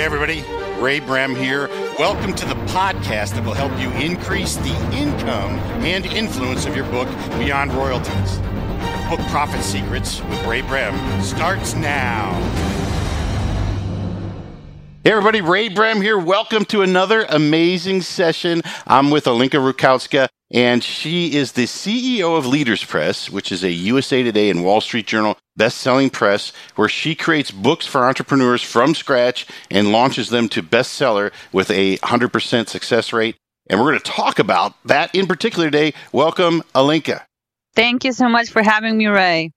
Hey, 0.00 0.06
everybody. 0.06 0.42
Ray 0.80 0.98
Brehm 0.98 1.36
here. 1.36 1.68
Welcome 1.98 2.32
to 2.32 2.46
the 2.46 2.54
podcast 2.72 3.34
that 3.34 3.44
will 3.44 3.52
help 3.52 3.78
you 3.78 3.90
increase 4.02 4.56
the 4.56 4.74
income 4.96 5.58
and 5.84 6.06
influence 6.06 6.64
of 6.64 6.74
your 6.74 6.86
book 6.86 7.06
beyond 7.32 7.70
royalties. 7.74 8.38
Book 9.10 9.20
Profit 9.28 9.62
Secrets 9.62 10.22
with 10.22 10.42
Ray 10.46 10.62
Brehm 10.62 10.94
starts 11.20 11.74
now. 11.74 12.32
Hey 15.04 15.10
everybody, 15.10 15.42
Ray 15.42 15.68
Brehm 15.68 16.00
here. 16.00 16.18
Welcome 16.18 16.64
to 16.64 16.80
another 16.80 17.26
amazing 17.28 18.00
session. 18.00 18.62
I'm 18.86 19.10
with 19.10 19.26
Alinka 19.26 19.60
Rutkowska, 19.60 20.28
and 20.50 20.82
she 20.82 21.34
is 21.34 21.52
the 21.52 21.64
CEO 21.64 22.36
of 22.36 22.46
Leaders 22.46 22.84
Press, 22.84 23.30
which 23.30 23.52
is 23.52 23.62
a 23.62 23.70
USA 23.70 24.22
Today 24.22 24.50
and 24.50 24.64
Wall 24.64 24.80
Street 24.80 25.06
Journal 25.06 25.38
best-selling 25.56 26.10
press 26.10 26.52
where 26.74 26.88
she 26.88 27.14
creates 27.14 27.50
books 27.50 27.86
for 27.86 28.04
entrepreneurs 28.04 28.62
from 28.62 28.94
scratch 28.94 29.46
and 29.70 29.92
launches 29.92 30.30
them 30.30 30.48
to 30.48 30.62
bestseller 30.62 31.32
with 31.52 31.70
a 31.70 31.98
100% 31.98 32.68
success 32.68 33.12
rate. 33.12 33.36
And 33.68 33.78
we're 33.78 33.90
going 33.90 34.00
to 34.00 34.10
talk 34.10 34.38
about 34.38 34.74
that 34.86 35.14
in 35.14 35.26
particular 35.26 35.70
today. 35.70 35.94
Welcome, 36.12 36.62
Alinka. 36.74 37.22
Thank 37.74 38.04
you 38.04 38.12
so 38.12 38.28
much 38.28 38.50
for 38.50 38.62
having 38.62 38.96
me, 38.96 39.06
Ray. 39.06 39.52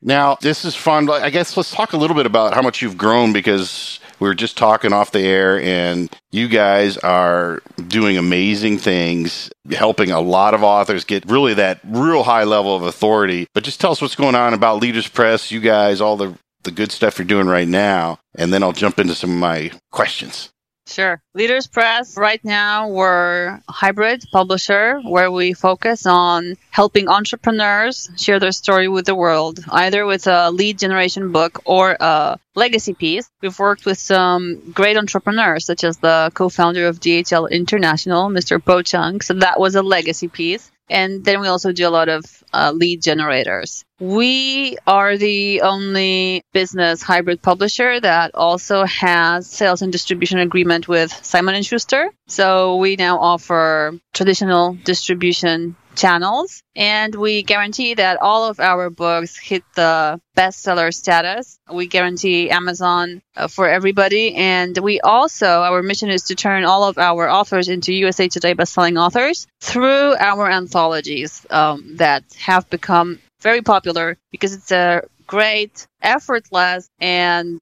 Now, 0.00 0.36
this 0.40 0.64
is 0.64 0.74
fun. 0.74 1.10
I 1.10 1.30
guess 1.30 1.56
let's 1.56 1.70
talk 1.70 1.92
a 1.92 1.96
little 1.96 2.16
bit 2.16 2.26
about 2.26 2.54
how 2.54 2.62
much 2.62 2.80
you've 2.80 2.96
grown 2.96 3.32
because 3.32 4.00
we 4.20 4.28
were 4.28 4.34
just 4.34 4.56
talking 4.56 4.92
off 4.92 5.12
the 5.12 5.20
air 5.20 5.60
and 5.60 6.14
you 6.32 6.48
guys 6.48 6.96
are 6.98 7.60
doing 7.88 8.16
amazing 8.16 8.78
things, 8.78 9.50
helping 9.70 10.10
a 10.10 10.20
lot 10.20 10.54
of 10.54 10.62
authors 10.62 11.04
get 11.04 11.24
really 11.26 11.54
that 11.54 11.80
real 11.84 12.22
high 12.22 12.44
level 12.44 12.76
of 12.76 12.82
authority. 12.82 13.46
But 13.54 13.64
just 13.64 13.80
tell 13.80 13.92
us 13.92 14.00
what's 14.00 14.16
going 14.16 14.34
on 14.34 14.54
about 14.54 14.80
Leaders 14.80 15.08
Press, 15.08 15.50
you 15.50 15.60
guys, 15.60 16.00
all 16.00 16.16
the 16.16 16.34
the 16.64 16.70
good 16.70 16.90
stuff 16.90 17.18
you're 17.18 17.26
doing 17.26 17.46
right 17.46 17.68
now, 17.68 18.18
and 18.34 18.52
then 18.52 18.62
I'll 18.62 18.72
jump 18.72 18.98
into 18.98 19.14
some 19.14 19.30
of 19.30 19.36
my 19.36 19.70
questions. 19.92 20.50
Sure. 20.86 21.22
Leaders 21.34 21.66
Press, 21.66 22.16
right 22.16 22.44
now, 22.44 22.88
we're 22.88 23.60
hybrid 23.68 24.22
publisher 24.30 25.00
where 25.00 25.30
we 25.30 25.54
focus 25.54 26.04
on 26.04 26.56
helping 26.70 27.08
entrepreneurs 27.08 28.10
share 28.16 28.38
their 28.38 28.52
story 28.52 28.86
with 28.88 29.06
the 29.06 29.14
world, 29.14 29.60
either 29.70 30.04
with 30.04 30.26
a 30.26 30.50
lead 30.50 30.78
generation 30.78 31.32
book 31.32 31.62
or 31.64 31.96
a 31.98 32.38
legacy 32.54 32.92
piece. 32.92 33.28
We've 33.40 33.58
worked 33.58 33.86
with 33.86 33.98
some 33.98 34.72
great 34.72 34.98
entrepreneurs, 34.98 35.64
such 35.64 35.84
as 35.84 35.96
the 35.96 36.30
co 36.34 36.50
founder 36.50 36.86
of 36.86 37.00
DHL 37.00 37.50
International, 37.50 38.28
Mr. 38.28 38.62
Po 38.62 38.82
Chung. 38.82 39.22
So 39.22 39.34
that 39.34 39.58
was 39.58 39.74
a 39.76 39.82
legacy 39.82 40.28
piece. 40.28 40.70
And 40.90 41.24
then 41.24 41.40
we 41.40 41.48
also 41.48 41.72
do 41.72 41.88
a 41.88 41.90
lot 41.90 42.10
of 42.10 42.24
uh, 42.52 42.72
lead 42.72 43.02
generators. 43.02 43.83
We 44.00 44.76
are 44.88 45.16
the 45.16 45.60
only 45.60 46.42
business 46.52 47.00
hybrid 47.00 47.42
publisher 47.42 48.00
that 48.00 48.34
also 48.34 48.84
has 48.84 49.48
sales 49.48 49.82
and 49.82 49.92
distribution 49.92 50.40
agreement 50.40 50.88
with 50.88 51.12
Simon 51.24 51.54
and 51.54 51.64
Schuster. 51.64 52.10
So 52.26 52.76
we 52.76 52.96
now 52.96 53.20
offer 53.20 53.92
traditional 54.12 54.74
distribution 54.74 55.76
channels 55.94 56.60
and 56.74 57.14
we 57.14 57.44
guarantee 57.44 57.94
that 57.94 58.20
all 58.20 58.46
of 58.48 58.58
our 58.58 58.90
books 58.90 59.38
hit 59.38 59.62
the 59.76 60.20
bestseller 60.36 60.92
status. 60.92 61.58
We 61.72 61.86
guarantee 61.86 62.50
Amazon 62.50 63.22
uh, 63.36 63.46
for 63.46 63.68
everybody 63.68 64.34
and 64.34 64.76
we 64.78 65.00
also 65.00 65.46
our 65.46 65.82
mission 65.84 66.10
is 66.10 66.24
to 66.24 66.34
turn 66.34 66.64
all 66.64 66.82
of 66.82 66.98
our 66.98 67.30
authors 67.30 67.68
into 67.68 67.94
USA 67.94 68.26
Today 68.26 68.54
bestselling 68.54 69.00
authors 69.00 69.46
through 69.60 70.16
our 70.16 70.50
anthologies 70.50 71.46
um, 71.48 71.96
that 71.98 72.24
have 72.38 72.68
become 72.70 73.20
very 73.44 73.62
popular 73.62 74.18
because 74.32 74.54
it's 74.54 74.72
a 74.72 75.02
great, 75.26 75.86
effortless, 76.02 76.88
and 76.98 77.60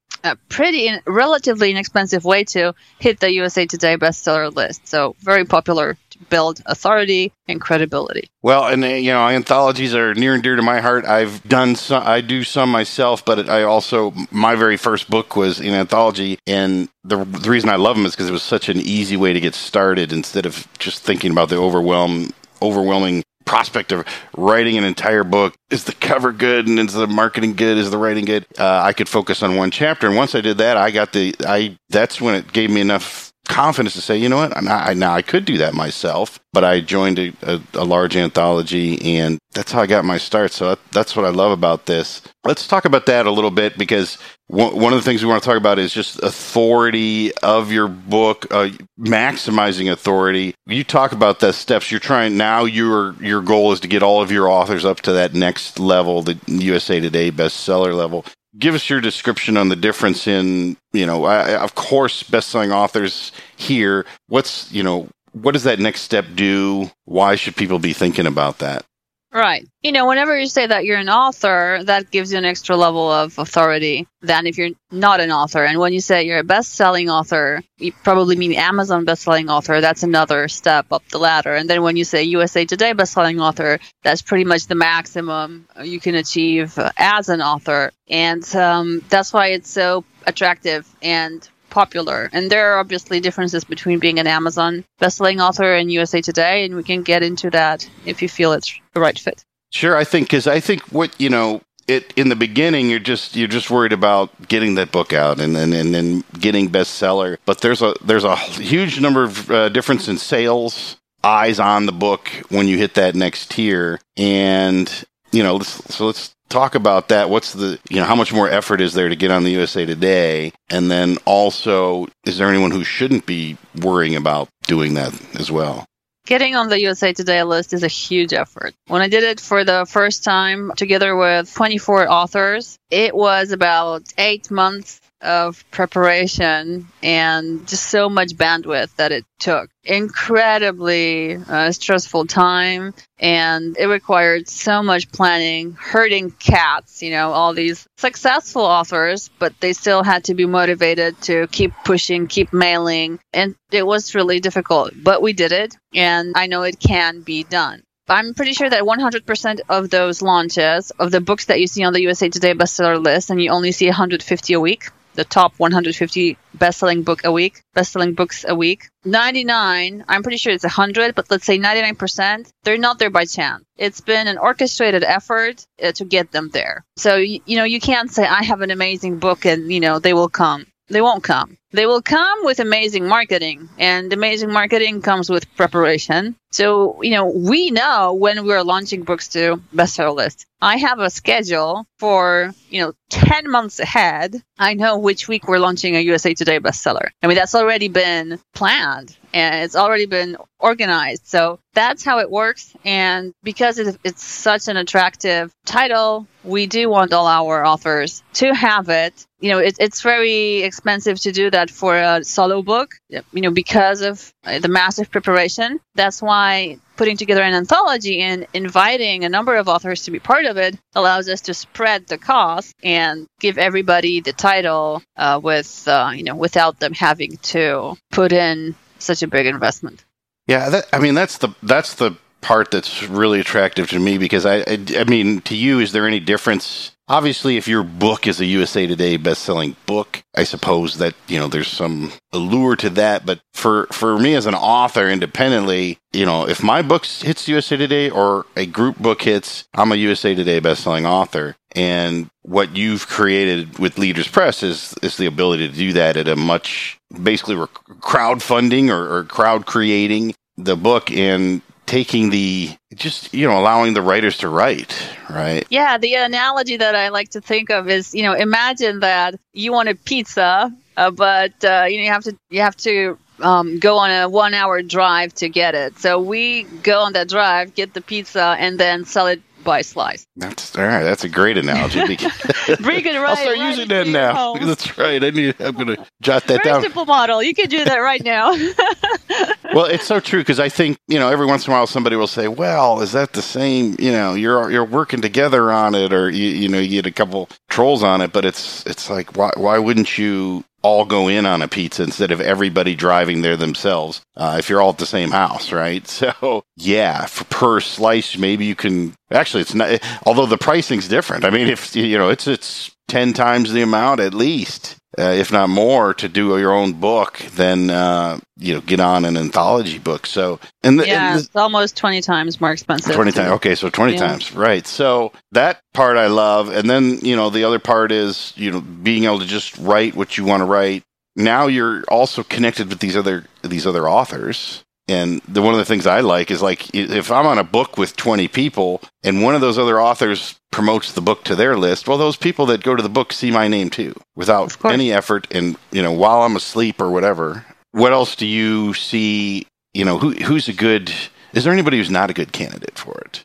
pretty 0.49 0.87
in, 0.87 1.01
relatively 1.05 1.71
inexpensive 1.71 2.23
way 2.23 2.43
to 2.45 2.73
hit 2.99 3.19
the 3.19 3.31
USA 3.33 3.65
Today 3.65 3.97
bestseller 3.97 4.53
list. 4.53 4.87
So 4.87 5.15
very 5.19 5.45
popular 5.45 5.97
to 6.11 6.19
build 6.29 6.61
authority 6.65 7.33
and 7.47 7.59
credibility. 7.59 8.29
Well, 8.41 8.67
and 8.67 8.83
uh, 8.83 8.87
you 8.87 9.11
know, 9.11 9.27
anthologies 9.27 9.93
are 9.93 10.13
near 10.13 10.33
and 10.33 10.41
dear 10.41 10.55
to 10.55 10.61
my 10.61 10.79
heart. 10.79 11.05
I've 11.05 11.43
done 11.43 11.75
some, 11.75 12.03
I 12.05 12.21
do 12.21 12.43
some 12.43 12.69
myself, 12.71 13.25
but 13.25 13.49
I 13.49 13.63
also 13.63 14.13
my 14.31 14.55
very 14.55 14.77
first 14.77 15.09
book 15.09 15.35
was 15.35 15.59
an 15.59 15.73
anthology, 15.73 16.39
and 16.47 16.89
the, 17.03 17.17
the 17.23 17.49
reason 17.49 17.69
I 17.69 17.75
love 17.75 17.97
them 17.97 18.05
is 18.05 18.13
because 18.13 18.29
it 18.29 18.33
was 18.33 18.43
such 18.43 18.69
an 18.69 18.77
easy 18.77 19.17
way 19.17 19.33
to 19.33 19.39
get 19.39 19.55
started 19.55 20.13
instead 20.13 20.45
of 20.45 20.67
just 20.79 21.03
thinking 21.03 21.31
about 21.31 21.49
the 21.49 21.57
overwhelm 21.57 22.31
overwhelming 22.61 23.23
prospect 23.45 23.91
of 23.91 24.05
writing 24.37 24.77
an 24.77 24.83
entire 24.83 25.23
book. 25.23 25.55
Is 25.69 25.83
the 25.85 25.93
cover 25.93 26.31
good 26.31 26.67
and 26.67 26.79
is 26.79 26.93
the 26.93 27.07
marketing 27.07 27.55
good? 27.55 27.77
Is 27.77 27.91
the 27.91 27.97
writing 27.97 28.25
good? 28.25 28.45
Uh, 28.57 28.81
I 28.83 28.93
could 28.93 29.09
focus 29.09 29.43
on 29.43 29.55
one 29.55 29.71
chapter, 29.71 30.07
and 30.07 30.15
once 30.15 30.35
I 30.35 30.41
did 30.41 30.57
that, 30.59 30.77
I 30.77 30.91
got 30.91 31.13
the 31.13 31.35
I. 31.45 31.77
That's 31.89 32.21
when 32.21 32.35
it 32.35 32.53
gave 32.53 32.69
me 32.69 32.81
enough 32.81 33.32
confidence 33.47 33.93
to 33.93 34.01
say, 34.01 34.17
you 34.17 34.29
know 34.29 34.37
what, 34.37 34.55
I, 34.55 34.93
now 34.93 35.13
I 35.13 35.21
could 35.21 35.45
do 35.45 35.57
that 35.57 35.73
myself. 35.73 36.39
But 36.53 36.63
I 36.63 36.81
joined 36.81 37.19
a, 37.19 37.33
a, 37.41 37.61
a, 37.73 37.83
large 37.83 38.15
anthology, 38.15 39.17
and 39.17 39.39
that's 39.53 39.71
how 39.71 39.81
I 39.81 39.87
got 39.87 40.05
my 40.05 40.17
start. 40.17 40.51
So 40.51 40.69
that, 40.69 40.79
that's 40.91 41.15
what 41.15 41.25
I 41.25 41.29
love 41.29 41.51
about 41.51 41.87
this. 41.87 42.21
Let's 42.43 42.67
talk 42.67 42.85
about 42.85 43.07
that 43.07 43.25
a 43.25 43.31
little 43.31 43.51
bit 43.51 43.77
because 43.77 44.19
one, 44.47 44.79
one 44.79 44.93
of 44.93 44.99
the 44.99 45.03
things 45.03 45.23
we 45.23 45.29
want 45.29 45.41
to 45.41 45.49
talk 45.49 45.57
about 45.57 45.79
is 45.79 45.91
just 45.91 46.21
authority 46.21 47.33
of 47.37 47.71
your 47.71 47.87
book, 47.87 48.45
uh, 48.51 48.69
maximizing 48.99 49.91
authority. 49.91 50.53
You 50.67 50.83
talk 50.83 51.11
about 51.11 51.39
the 51.39 51.53
steps 51.53 51.89
you're 51.89 51.99
trying 51.99 52.37
now. 52.37 52.65
Your 52.65 53.15
your 53.21 53.41
goal 53.41 53.71
is 53.71 53.79
to 53.79 53.87
get 53.87 54.03
all 54.03 54.21
of 54.21 54.31
your 54.31 54.47
authors 54.47 54.85
up 54.85 55.01
to 55.01 55.13
that 55.13 55.33
next 55.33 55.79
level, 55.79 56.21
the 56.21 56.37
USA 56.47 56.99
Today 56.99 57.31
bestseller 57.31 57.95
level 57.95 58.25
give 58.57 58.75
us 58.75 58.89
your 58.89 59.01
description 59.01 59.57
on 59.57 59.69
the 59.69 59.75
difference 59.75 60.27
in 60.27 60.77
you 60.93 61.05
know 61.05 61.25
I, 61.25 61.55
of 61.55 61.75
course 61.75 62.23
best-selling 62.23 62.71
authors 62.71 63.31
here 63.55 64.05
what's 64.27 64.71
you 64.71 64.83
know 64.83 65.09
what 65.33 65.51
does 65.51 65.63
that 65.63 65.79
next 65.79 66.01
step 66.01 66.25
do 66.35 66.91
why 67.05 67.35
should 67.35 67.55
people 67.55 67.79
be 67.79 67.93
thinking 67.93 68.27
about 68.27 68.59
that 68.59 68.85
Right. 69.33 69.67
You 69.81 69.91
know, 69.91 70.07
whenever 70.07 70.37
you 70.37 70.45
say 70.45 70.67
that 70.67 70.85
you're 70.85 70.99
an 70.99 71.09
author, 71.09 71.79
that 71.85 72.11
gives 72.11 72.31
you 72.31 72.37
an 72.37 72.45
extra 72.45 72.77
level 72.77 73.11
of 73.11 73.39
authority 73.39 74.07
than 74.21 74.45
if 74.45 74.59
you're 74.59 74.69
not 74.91 75.21
an 75.21 75.31
author. 75.31 75.65
And 75.65 75.79
when 75.79 75.91
you 75.91 76.01
say 76.01 76.23
you're 76.23 76.37
a 76.37 76.43
best-selling 76.43 77.09
author, 77.09 77.63
you 77.79 77.93
probably 78.03 78.35
mean 78.35 78.53
Amazon 78.53 79.05
best-selling 79.05 79.49
author. 79.49 79.81
That's 79.81 80.03
another 80.03 80.47
step 80.47 80.85
up 80.91 81.03
the 81.09 81.17
ladder. 81.17 81.55
And 81.55 81.67
then 81.67 81.81
when 81.81 81.97
you 81.97 82.03
say 82.03 82.21
USA 82.23 82.63
Today 82.65 82.93
best-selling 82.93 83.41
author, 83.41 83.79
that's 84.03 84.21
pretty 84.21 84.45
much 84.45 84.67
the 84.67 84.75
maximum 84.75 85.67
you 85.83 85.99
can 85.99 86.13
achieve 86.13 86.77
as 86.95 87.29
an 87.29 87.41
author. 87.41 87.91
And 88.07 88.55
um, 88.55 89.01
that's 89.09 89.33
why 89.33 89.47
it's 89.47 89.69
so 89.69 90.03
attractive 90.25 90.87
and 91.01 91.47
popular. 91.69 92.29
And 92.31 92.51
there 92.51 92.71
are 92.71 92.79
obviously 92.79 93.19
differences 93.19 93.63
between 93.63 93.99
being 93.99 94.19
an 94.19 94.27
Amazon 94.27 94.85
bestselling 95.01 95.41
author 95.41 95.73
and 95.73 95.91
USA 95.91 96.21
Today, 96.21 96.65
and 96.65 96.75
we 96.75 96.83
can 96.83 97.01
get 97.01 97.23
into 97.23 97.49
that 97.49 97.89
if 98.05 98.21
you 98.21 98.29
feel 98.29 98.53
it's 98.53 98.79
the 98.93 98.99
right 98.99 99.17
fit. 99.17 99.43
Sure, 99.71 99.97
I 99.97 100.03
think 100.03 100.27
because 100.27 100.45
I 100.45 100.59
think 100.59 100.81
what 100.91 101.19
you 101.19 101.29
know 101.29 101.61
it 101.87 102.13
in 102.15 102.29
the 102.29 102.35
beginning 102.35 102.89
you're 102.89 102.99
just 102.99 103.35
you're 103.35 103.47
just 103.47 103.69
worried 103.69 103.91
about 103.91 104.47
getting 104.47 104.75
that 104.75 104.91
book 104.91 105.11
out 105.11 105.41
and 105.41 105.55
then 105.55 105.73
and, 105.73 105.93
then 105.93 106.23
getting 106.39 106.69
bestseller. 106.69 107.37
But 107.45 107.61
there's 107.61 107.81
a 107.81 107.95
there's 108.03 108.23
a 108.23 108.35
huge 108.35 109.01
number 109.01 109.23
of 109.23 109.51
uh, 109.51 109.69
difference 109.69 110.07
in 110.07 110.17
sales 110.17 110.97
eyes 111.23 111.59
on 111.59 111.85
the 111.85 111.91
book 111.91 112.29
when 112.49 112.67
you 112.67 112.77
hit 112.77 112.93
that 112.95 113.15
next 113.15 113.49
tier 113.49 113.99
and 114.17 115.05
you 115.31 115.41
know 115.41 115.55
let's, 115.55 115.95
so 115.95 116.05
let's 116.05 116.35
talk 116.53 116.75
about 116.75 117.09
that. 117.09 117.29
What's 117.29 117.53
the, 117.53 117.79
you 117.89 117.97
know, 117.97 118.05
how 118.05 118.15
much 118.15 118.31
more 118.31 118.49
effort 118.49 118.79
is 118.79 118.93
there 118.93 119.09
to 119.09 119.15
get 119.15 119.31
on 119.31 119.43
the 119.43 119.51
USA 119.51 119.85
Today? 119.85 120.53
And 120.69 120.89
then 120.89 121.17
also, 121.25 122.07
is 122.25 122.37
there 122.37 122.47
anyone 122.47 122.71
who 122.71 122.83
shouldn't 122.83 123.25
be 123.25 123.57
worrying 123.81 124.15
about 124.15 124.47
doing 124.67 124.93
that 124.93 125.13
as 125.35 125.51
well? 125.51 125.85
Getting 126.25 126.55
on 126.55 126.69
the 126.69 126.79
USA 126.79 127.11
Today 127.11 127.43
list 127.43 127.73
is 127.73 127.83
a 127.83 127.89
huge 127.89 128.31
effort. 128.31 128.73
When 128.87 129.01
I 129.01 129.09
did 129.09 129.23
it 129.23 129.41
for 129.41 129.65
the 129.65 129.85
first 129.85 130.23
time 130.23 130.71
together 130.77 131.17
with 131.17 131.53
24 131.53 132.09
authors, 132.09 132.77
it 132.89 133.13
was 133.13 133.51
about 133.51 134.03
eight 134.17 134.49
months 134.49 135.01
of 135.23 135.63
preparation 135.71 136.87
and 137.01 137.67
just 137.67 137.89
so 137.89 138.09
much 138.09 138.35
bandwidth 138.35 138.95
that 138.97 139.11
it 139.11 139.25
took. 139.39 139.69
Incredibly 139.83 141.35
uh, 141.35 141.71
stressful 141.71 142.27
time, 142.27 142.93
and 143.19 143.75
it 143.77 143.87
required 143.87 144.47
so 144.47 144.83
much 144.83 145.11
planning, 145.11 145.73
herding 145.79 146.31
cats, 146.31 147.01
you 147.01 147.11
know, 147.11 147.31
all 147.31 147.53
these 147.53 147.87
successful 147.97 148.61
authors, 148.61 149.29
but 149.39 149.53
they 149.59 149.73
still 149.73 150.03
had 150.03 150.25
to 150.25 150.33
be 150.33 150.45
motivated 150.45 151.19
to 151.23 151.47
keep 151.47 151.73
pushing, 151.83 152.27
keep 152.27 152.53
mailing, 152.53 153.19
and 153.33 153.55
it 153.71 153.85
was 153.85 154.15
really 154.15 154.39
difficult. 154.39 154.91
But 154.95 155.21
we 155.21 155.33
did 155.33 155.51
it, 155.51 155.75
and 155.93 156.33
I 156.35 156.47
know 156.47 156.63
it 156.63 156.79
can 156.79 157.21
be 157.21 157.43
done. 157.43 157.83
I'm 158.07 158.33
pretty 158.33 158.53
sure 158.53 158.69
that 158.69 158.83
100% 158.83 159.59
of 159.69 159.89
those 159.89 160.21
launches 160.21 160.91
of 160.91 161.09
the 161.11 161.21
books 161.21 161.45
that 161.45 161.61
you 161.61 161.67
see 161.67 161.83
on 161.83 161.93
the 161.93 162.01
USA 162.01 162.27
Today 162.27 162.53
bestseller 162.53 163.01
list, 163.01 163.29
and 163.29 163.41
you 163.41 163.49
only 163.49 163.71
see 163.71 163.87
150 163.87 164.53
a 164.53 164.59
week, 164.59 164.89
the 165.13 165.23
top 165.23 165.53
150 165.57 166.37
best-selling 166.53 167.03
book 167.03 167.21
a 167.23 167.31
week, 167.31 167.61
best-selling 167.73 168.13
books 168.13 168.45
a 168.47 168.55
week. 168.55 168.89
99, 169.05 170.05
I'm 170.07 170.23
pretty 170.23 170.37
sure 170.37 170.53
it's 170.53 170.63
100, 170.63 171.15
but 171.15 171.29
let's 171.29 171.45
say 171.45 171.59
99%, 171.59 172.49
they're 172.63 172.77
not 172.77 172.99
there 172.99 173.09
by 173.09 173.25
chance. 173.25 173.63
It's 173.77 174.01
been 174.01 174.27
an 174.27 174.37
orchestrated 174.37 175.03
effort 175.03 175.65
uh, 175.81 175.91
to 175.93 176.05
get 176.05 176.31
them 176.31 176.49
there. 176.49 176.83
So, 176.95 177.17
you, 177.17 177.41
you 177.45 177.57
know, 177.57 177.63
you 177.63 177.79
can't 177.79 178.11
say, 178.11 178.25
I 178.25 178.43
have 178.43 178.61
an 178.61 178.71
amazing 178.71 179.19
book 179.19 179.45
and, 179.45 179.71
you 179.71 179.79
know, 179.79 179.99
they 179.99 180.13
will 180.13 180.29
come. 180.29 180.65
They 180.87 181.01
won't 181.01 181.23
come. 181.23 181.57
They 181.73 181.87
will 181.87 182.01
come 182.01 182.45
with 182.45 182.59
amazing 182.59 183.07
marketing, 183.07 183.67
and 183.79 184.13
amazing 184.13 184.51
marketing 184.51 185.01
comes 185.01 185.29
with 185.29 185.53
preparation. 185.55 186.35
So, 186.51 187.01
you 187.01 187.11
know, 187.11 187.25
we 187.25 187.71
know 187.71 188.13
when 188.13 188.45
we're 188.45 188.61
launching 188.61 189.03
books 189.03 189.29
to 189.29 189.59
bestseller 189.75 190.15
list. 190.15 190.45
I 190.61 190.77
have 190.77 190.99
a 190.99 191.09
schedule 191.09 191.85
for, 191.97 192.53
you 192.69 192.81
know, 192.81 192.93
10 193.09 193.49
months 193.49 193.79
ahead. 193.79 194.41
I 194.57 194.75
know 194.75 194.99
which 194.99 195.27
week 195.27 195.47
we're 195.47 195.57
launching 195.57 195.95
a 195.95 195.99
USA 195.99 196.35
Today 196.35 196.59
bestseller. 196.59 197.09
I 197.21 197.27
mean, 197.27 197.35
that's 197.35 197.55
already 197.55 197.87
been 197.87 198.39
planned 198.53 199.17
and 199.33 199.65
it's 199.65 199.75
already 199.75 200.05
been 200.05 200.37
organized. 200.59 201.25
So 201.25 201.59
that's 201.73 202.05
how 202.05 202.19
it 202.19 202.29
works. 202.29 202.73
And 202.85 203.33
because 203.43 203.79
it's 203.79 204.23
such 204.23 204.67
an 204.67 204.77
attractive 204.77 205.51
title, 205.65 206.27
we 206.43 206.67
do 206.67 206.89
want 206.89 207.13
all 207.13 207.27
our 207.27 207.65
authors 207.65 208.23
to 208.35 208.53
have 208.53 208.89
it. 208.89 209.25
You 209.39 209.51
know, 209.51 209.57
it, 209.57 209.75
it's 209.79 210.01
very 210.01 210.61
expensive 210.61 211.19
to 211.21 211.31
do 211.31 211.49
that 211.49 211.62
for 211.69 211.97
a 211.97 212.23
solo 212.23 212.61
book, 212.61 212.95
you 213.09 213.21
know, 213.33 213.51
because 213.51 214.01
of 214.01 214.31
the 214.43 214.67
massive 214.67 215.11
preparation. 215.11 215.79
That's 215.95 216.21
why 216.21 216.79
putting 216.95 217.17
together 217.17 217.41
an 217.41 217.53
anthology 217.53 218.21
and 218.21 218.47
inviting 218.53 219.25
a 219.25 219.29
number 219.29 219.55
of 219.55 219.67
authors 219.67 220.03
to 220.03 220.11
be 220.11 220.19
part 220.19 220.45
of 220.45 220.57
it 220.57 220.77
allows 220.93 221.27
us 221.27 221.41
to 221.41 221.53
spread 221.53 222.07
the 222.07 222.17
cost 222.17 222.73
and 222.83 223.27
give 223.39 223.57
everybody 223.57 224.21
the 224.21 224.33
title 224.33 225.01
uh, 225.17 225.39
with, 225.41 225.87
uh, 225.87 226.11
you 226.15 226.23
know, 226.23 226.35
without 226.35 226.79
them 226.79 226.93
having 226.93 227.37
to 227.37 227.95
put 228.11 228.31
in 228.31 228.75
such 228.99 229.23
a 229.23 229.27
big 229.27 229.45
investment. 229.45 230.03
Yeah, 230.47 230.69
that, 230.69 230.87
I 230.91 230.99
mean 230.99 231.13
that's 231.13 231.37
the 231.37 231.49
that's 231.63 231.95
the 231.95 232.17
part 232.43 232.71
that's 232.71 233.03
really 233.03 233.39
attractive 233.39 233.89
to 233.89 233.99
me 233.99 234.17
because 234.17 234.45
I, 234.45 234.57
I, 234.57 234.85
I 234.97 235.03
mean 235.05 235.41
to 235.41 235.55
you 235.55 235.79
is 235.79 235.91
there 235.91 236.07
any 236.07 236.19
difference? 236.19 236.91
Obviously 237.07 237.57
if 237.57 237.67
your 237.67 237.83
book 237.83 238.27
is 238.27 238.39
a 238.39 238.45
USA 238.45 238.85
Today 238.85 239.17
best-selling 239.17 239.75
book 239.85 240.23
I 240.35 240.43
suppose 240.43 240.97
that 240.97 241.15
you 241.27 241.39
know 241.39 241.47
there's 241.47 241.67
some 241.67 242.11
allure 242.31 242.75
to 242.77 242.89
that. 242.91 243.25
But 243.25 243.39
for 243.53 243.87
for 243.87 244.19
me 244.19 244.35
as 244.35 244.45
an 244.45 244.55
author 244.55 245.09
independently 245.09 245.97
you 246.11 246.25
know 246.25 246.47
if 246.47 246.61
my 246.61 246.81
book 246.81 247.05
hits 247.05 247.47
USA 247.47 247.77
Today 247.77 248.09
or 248.09 248.45
a 248.55 248.65
group 248.65 248.99
book 248.99 249.23
hits 249.23 249.67
I'm 249.73 249.91
a 249.91 249.95
USA 249.95 250.35
Today 250.35 250.59
best-selling 250.59 251.05
author. 251.05 251.55
And 251.75 252.29
what 252.43 252.75
you've 252.75 253.07
created 253.07 253.79
with 253.79 253.97
Leaders 253.97 254.27
Press 254.27 254.61
is 254.61 254.93
is 255.01 255.17
the 255.17 255.25
ability 255.25 255.67
to 255.69 255.75
do 255.75 255.93
that 255.93 256.17
at 256.17 256.27
a 256.27 256.35
much 256.35 256.99
basically 257.21 257.55
we're 257.55 257.67
crowdfunding 257.67 258.89
or, 258.89 259.17
or 259.17 259.23
crowd 259.23 259.65
creating 259.65 260.35
the 260.57 260.75
book. 260.75 261.11
And 261.11 261.61
taking 261.85 262.29
the 262.29 262.75
just 262.95 263.33
you 263.33 263.47
know 263.47 263.59
allowing 263.59 263.93
the 263.93 264.01
writers 264.01 264.37
to 264.37 264.47
write 264.47 264.95
right? 265.29 265.65
Yeah 265.69 265.97
the 265.97 266.15
analogy 266.15 266.77
that 266.77 266.95
i 266.95 267.09
like 267.09 267.29
to 267.29 267.41
think 267.41 267.69
of 267.69 267.89
is 267.89 268.13
you 268.13 268.23
know 268.23 268.33
imagine 268.33 268.99
that 269.01 269.35
you 269.53 269.71
want 269.71 269.89
a 269.89 269.95
pizza 269.95 270.71
uh, 270.95 271.11
but 271.11 271.53
uh, 271.63 271.85
you 271.89 271.97
know 271.97 272.03
you 272.03 272.11
have 272.11 272.23
to 272.23 272.37
you 272.49 272.61
have 272.61 272.77
to 272.77 273.17
um, 273.41 273.79
go 273.79 273.97
on 273.97 274.11
a 274.11 274.29
one 274.29 274.53
hour 274.53 274.81
drive 274.81 275.33
to 275.35 275.49
get 275.49 275.75
it. 275.75 275.97
So 275.99 276.19
we 276.19 276.63
go 276.63 277.01
on 277.01 277.13
that 277.13 277.29
drive 277.29 277.75
get 277.75 277.93
the 277.93 278.01
pizza 278.01 278.55
and 278.57 278.79
then 278.79 279.05
sell 279.05 279.27
it 279.27 279.41
by 279.63 279.81
slice. 279.81 280.25
That's 280.35 280.75
all 280.77 280.85
right. 280.85 281.03
That's 281.03 281.23
a 281.23 281.29
great 281.29 281.57
analogy. 281.57 281.99
Bring 282.81 283.05
it 283.05 283.19
right. 283.19 283.29
I'll 283.29 283.35
start 283.35 283.57
right 283.57 283.69
using 283.69 283.87
that 283.89 284.07
now. 284.07 284.53
That's 284.61 284.97
right. 284.97 285.23
I 285.23 285.29
need. 285.29 285.55
I'm 285.59 285.75
going 285.75 285.87
to 285.87 286.05
jot 286.21 286.43
that 286.47 286.63
Very 286.63 286.73
down. 286.73 286.81
Simple 286.81 287.05
model. 287.05 287.41
You 287.41 287.53
can 287.53 287.69
do 287.69 287.83
that 287.83 287.97
right 287.97 288.23
now. 288.23 288.51
well, 289.73 289.85
it's 289.85 290.05
so 290.05 290.19
true 290.19 290.41
because 290.41 290.59
I 290.59 290.69
think 290.69 290.97
you 291.07 291.19
know 291.19 291.29
every 291.29 291.45
once 291.45 291.67
in 291.67 291.73
a 291.73 291.75
while 291.75 291.87
somebody 291.87 292.15
will 292.15 292.27
say, 292.27 292.47
"Well, 292.47 293.01
is 293.01 293.11
that 293.13 293.33
the 293.33 293.41
same?" 293.41 293.95
You 293.99 294.11
know, 294.11 294.33
you're 294.33 294.71
you're 294.71 294.85
working 294.85 295.21
together 295.21 295.71
on 295.71 295.95
it, 295.95 296.13
or 296.13 296.29
you 296.29 296.49
you 296.49 296.69
know 296.69 296.79
you 296.79 297.01
get 297.01 297.05
a 297.05 297.11
couple 297.11 297.49
trolls 297.69 298.03
on 298.03 298.21
it, 298.21 298.33
but 298.33 298.45
it's 298.45 298.85
it's 298.85 299.09
like 299.09 299.35
why 299.37 299.51
why 299.55 299.77
wouldn't 299.77 300.17
you 300.17 300.63
all 300.83 301.05
go 301.05 301.27
in 301.27 301.45
on 301.45 301.61
a 301.61 301.67
pizza 301.67 302.03
instead 302.03 302.31
of 302.31 302.41
everybody 302.41 302.95
driving 302.95 303.41
there 303.41 303.57
themselves 303.57 304.21
uh, 304.37 304.57
if 304.59 304.69
you're 304.69 304.81
all 304.81 304.91
at 304.91 304.97
the 304.99 305.05
same 305.05 305.31
house 305.31 305.71
right? 305.71 306.07
So 306.23 306.63
yeah 306.77 307.25
for 307.25 307.45
per 307.45 307.79
slice 307.79 308.37
maybe 308.37 308.65
you 308.65 308.75
can 308.75 309.15
actually 309.31 309.61
it's 309.61 309.73
not 309.73 309.99
although 310.25 310.45
the 310.45 310.57
pricing's 310.57 311.07
different. 311.07 311.45
I 311.45 311.49
mean 311.49 311.67
if 311.67 311.95
you 311.95 312.17
know 312.17 312.29
it's 312.29 312.47
it's 312.47 312.91
10 313.07 313.33
times 313.33 313.73
the 313.73 313.81
amount 313.81 314.19
at 314.19 314.33
least 314.33 314.97
uh, 315.17 315.23
if 315.23 315.51
not 315.51 315.69
more, 315.69 316.13
to 316.15 316.27
do 316.27 316.57
your 316.57 316.73
own 316.73 316.93
book 316.93 317.37
than 317.55 317.91
uh, 317.91 318.39
you 318.57 318.73
know 318.73 318.81
get 318.81 318.99
on 318.99 319.25
an 319.25 319.37
anthology 319.37 319.99
book. 319.99 320.25
So 320.25 320.59
and 320.81 320.99
the, 320.99 321.05
yeah, 321.05 321.33
and 321.33 321.39
the, 321.39 321.43
it's 321.43 321.55
almost 321.55 321.95
twenty 321.95 322.21
times 322.21 322.59
more 322.59 322.71
expensive. 322.71 323.13
Twenty 323.13 323.31
times, 323.31 323.51
okay, 323.51 323.75
so 323.75 323.89
twenty 323.89 324.13
yeah. 324.13 324.27
times, 324.27 324.55
right? 324.55 324.87
So 324.87 325.31
that 325.51 325.81
part 325.93 326.17
I 326.17 326.27
love, 326.27 326.69
and 326.69 326.89
then 326.89 327.19
you 327.21 327.35
know 327.35 327.51
the 327.51 327.63
other 327.63 327.77
part 327.77 328.11
is 328.11 328.53
you 328.55 328.71
know 328.71 328.81
being 328.81 329.25
able 329.25 329.39
to 329.39 329.45
just 329.45 329.77
write 329.77 330.15
what 330.15 330.37
you 330.37 330.45
want 330.45 330.61
to 330.61 330.65
write. 330.65 331.03
Now 331.35 331.67
you're 331.67 332.03
also 332.07 332.41
connected 332.41 332.89
with 332.89 332.99
these 332.99 333.15
other 333.15 333.45
these 333.61 333.85
other 333.85 334.09
authors 334.09 334.83
and 335.13 335.41
the, 335.47 335.61
one 335.61 335.73
of 335.73 335.77
the 335.77 335.85
things 335.85 336.07
I 336.07 336.21
like 336.21 336.49
is 336.49 336.61
like 336.61 336.93
if 336.95 337.31
I'm 337.31 337.45
on 337.45 337.59
a 337.59 337.63
book 337.63 337.97
with 337.97 338.15
20 338.15 338.47
people 338.47 339.01
and 339.23 339.43
one 339.43 339.53
of 339.53 339.61
those 339.61 339.77
other 339.77 340.01
authors 340.01 340.59
promotes 340.71 341.13
the 341.13 341.21
book 341.21 341.43
to 341.45 341.55
their 341.55 341.77
list, 341.77 342.07
well, 342.07 342.17
those 342.17 342.35
people 342.35 342.65
that 342.67 342.83
go 342.83 342.95
to 342.95 343.03
the 343.03 343.09
book 343.09 343.31
see 343.31 343.51
my 343.51 343.67
name 343.67 343.89
too 343.89 344.13
without 344.35 344.75
any 344.85 345.11
effort. 345.11 345.47
And, 345.51 345.77
you 345.91 346.01
know, 346.01 346.11
while 346.11 346.41
I'm 346.41 346.55
asleep 346.55 346.99
or 346.99 347.11
whatever, 347.11 347.65
what 347.91 348.11
else 348.11 348.35
do 348.35 348.47
you 348.47 348.93
see? 348.93 349.67
You 349.93 350.05
know, 350.05 350.17
who, 350.17 350.31
who's 350.31 350.67
a 350.67 350.73
good, 350.73 351.13
is 351.53 351.63
there 351.63 351.73
anybody 351.73 351.97
who's 351.97 352.09
not 352.09 352.31
a 352.31 352.33
good 352.33 352.51
candidate 352.51 352.97
for 352.97 353.21
it? 353.25 353.43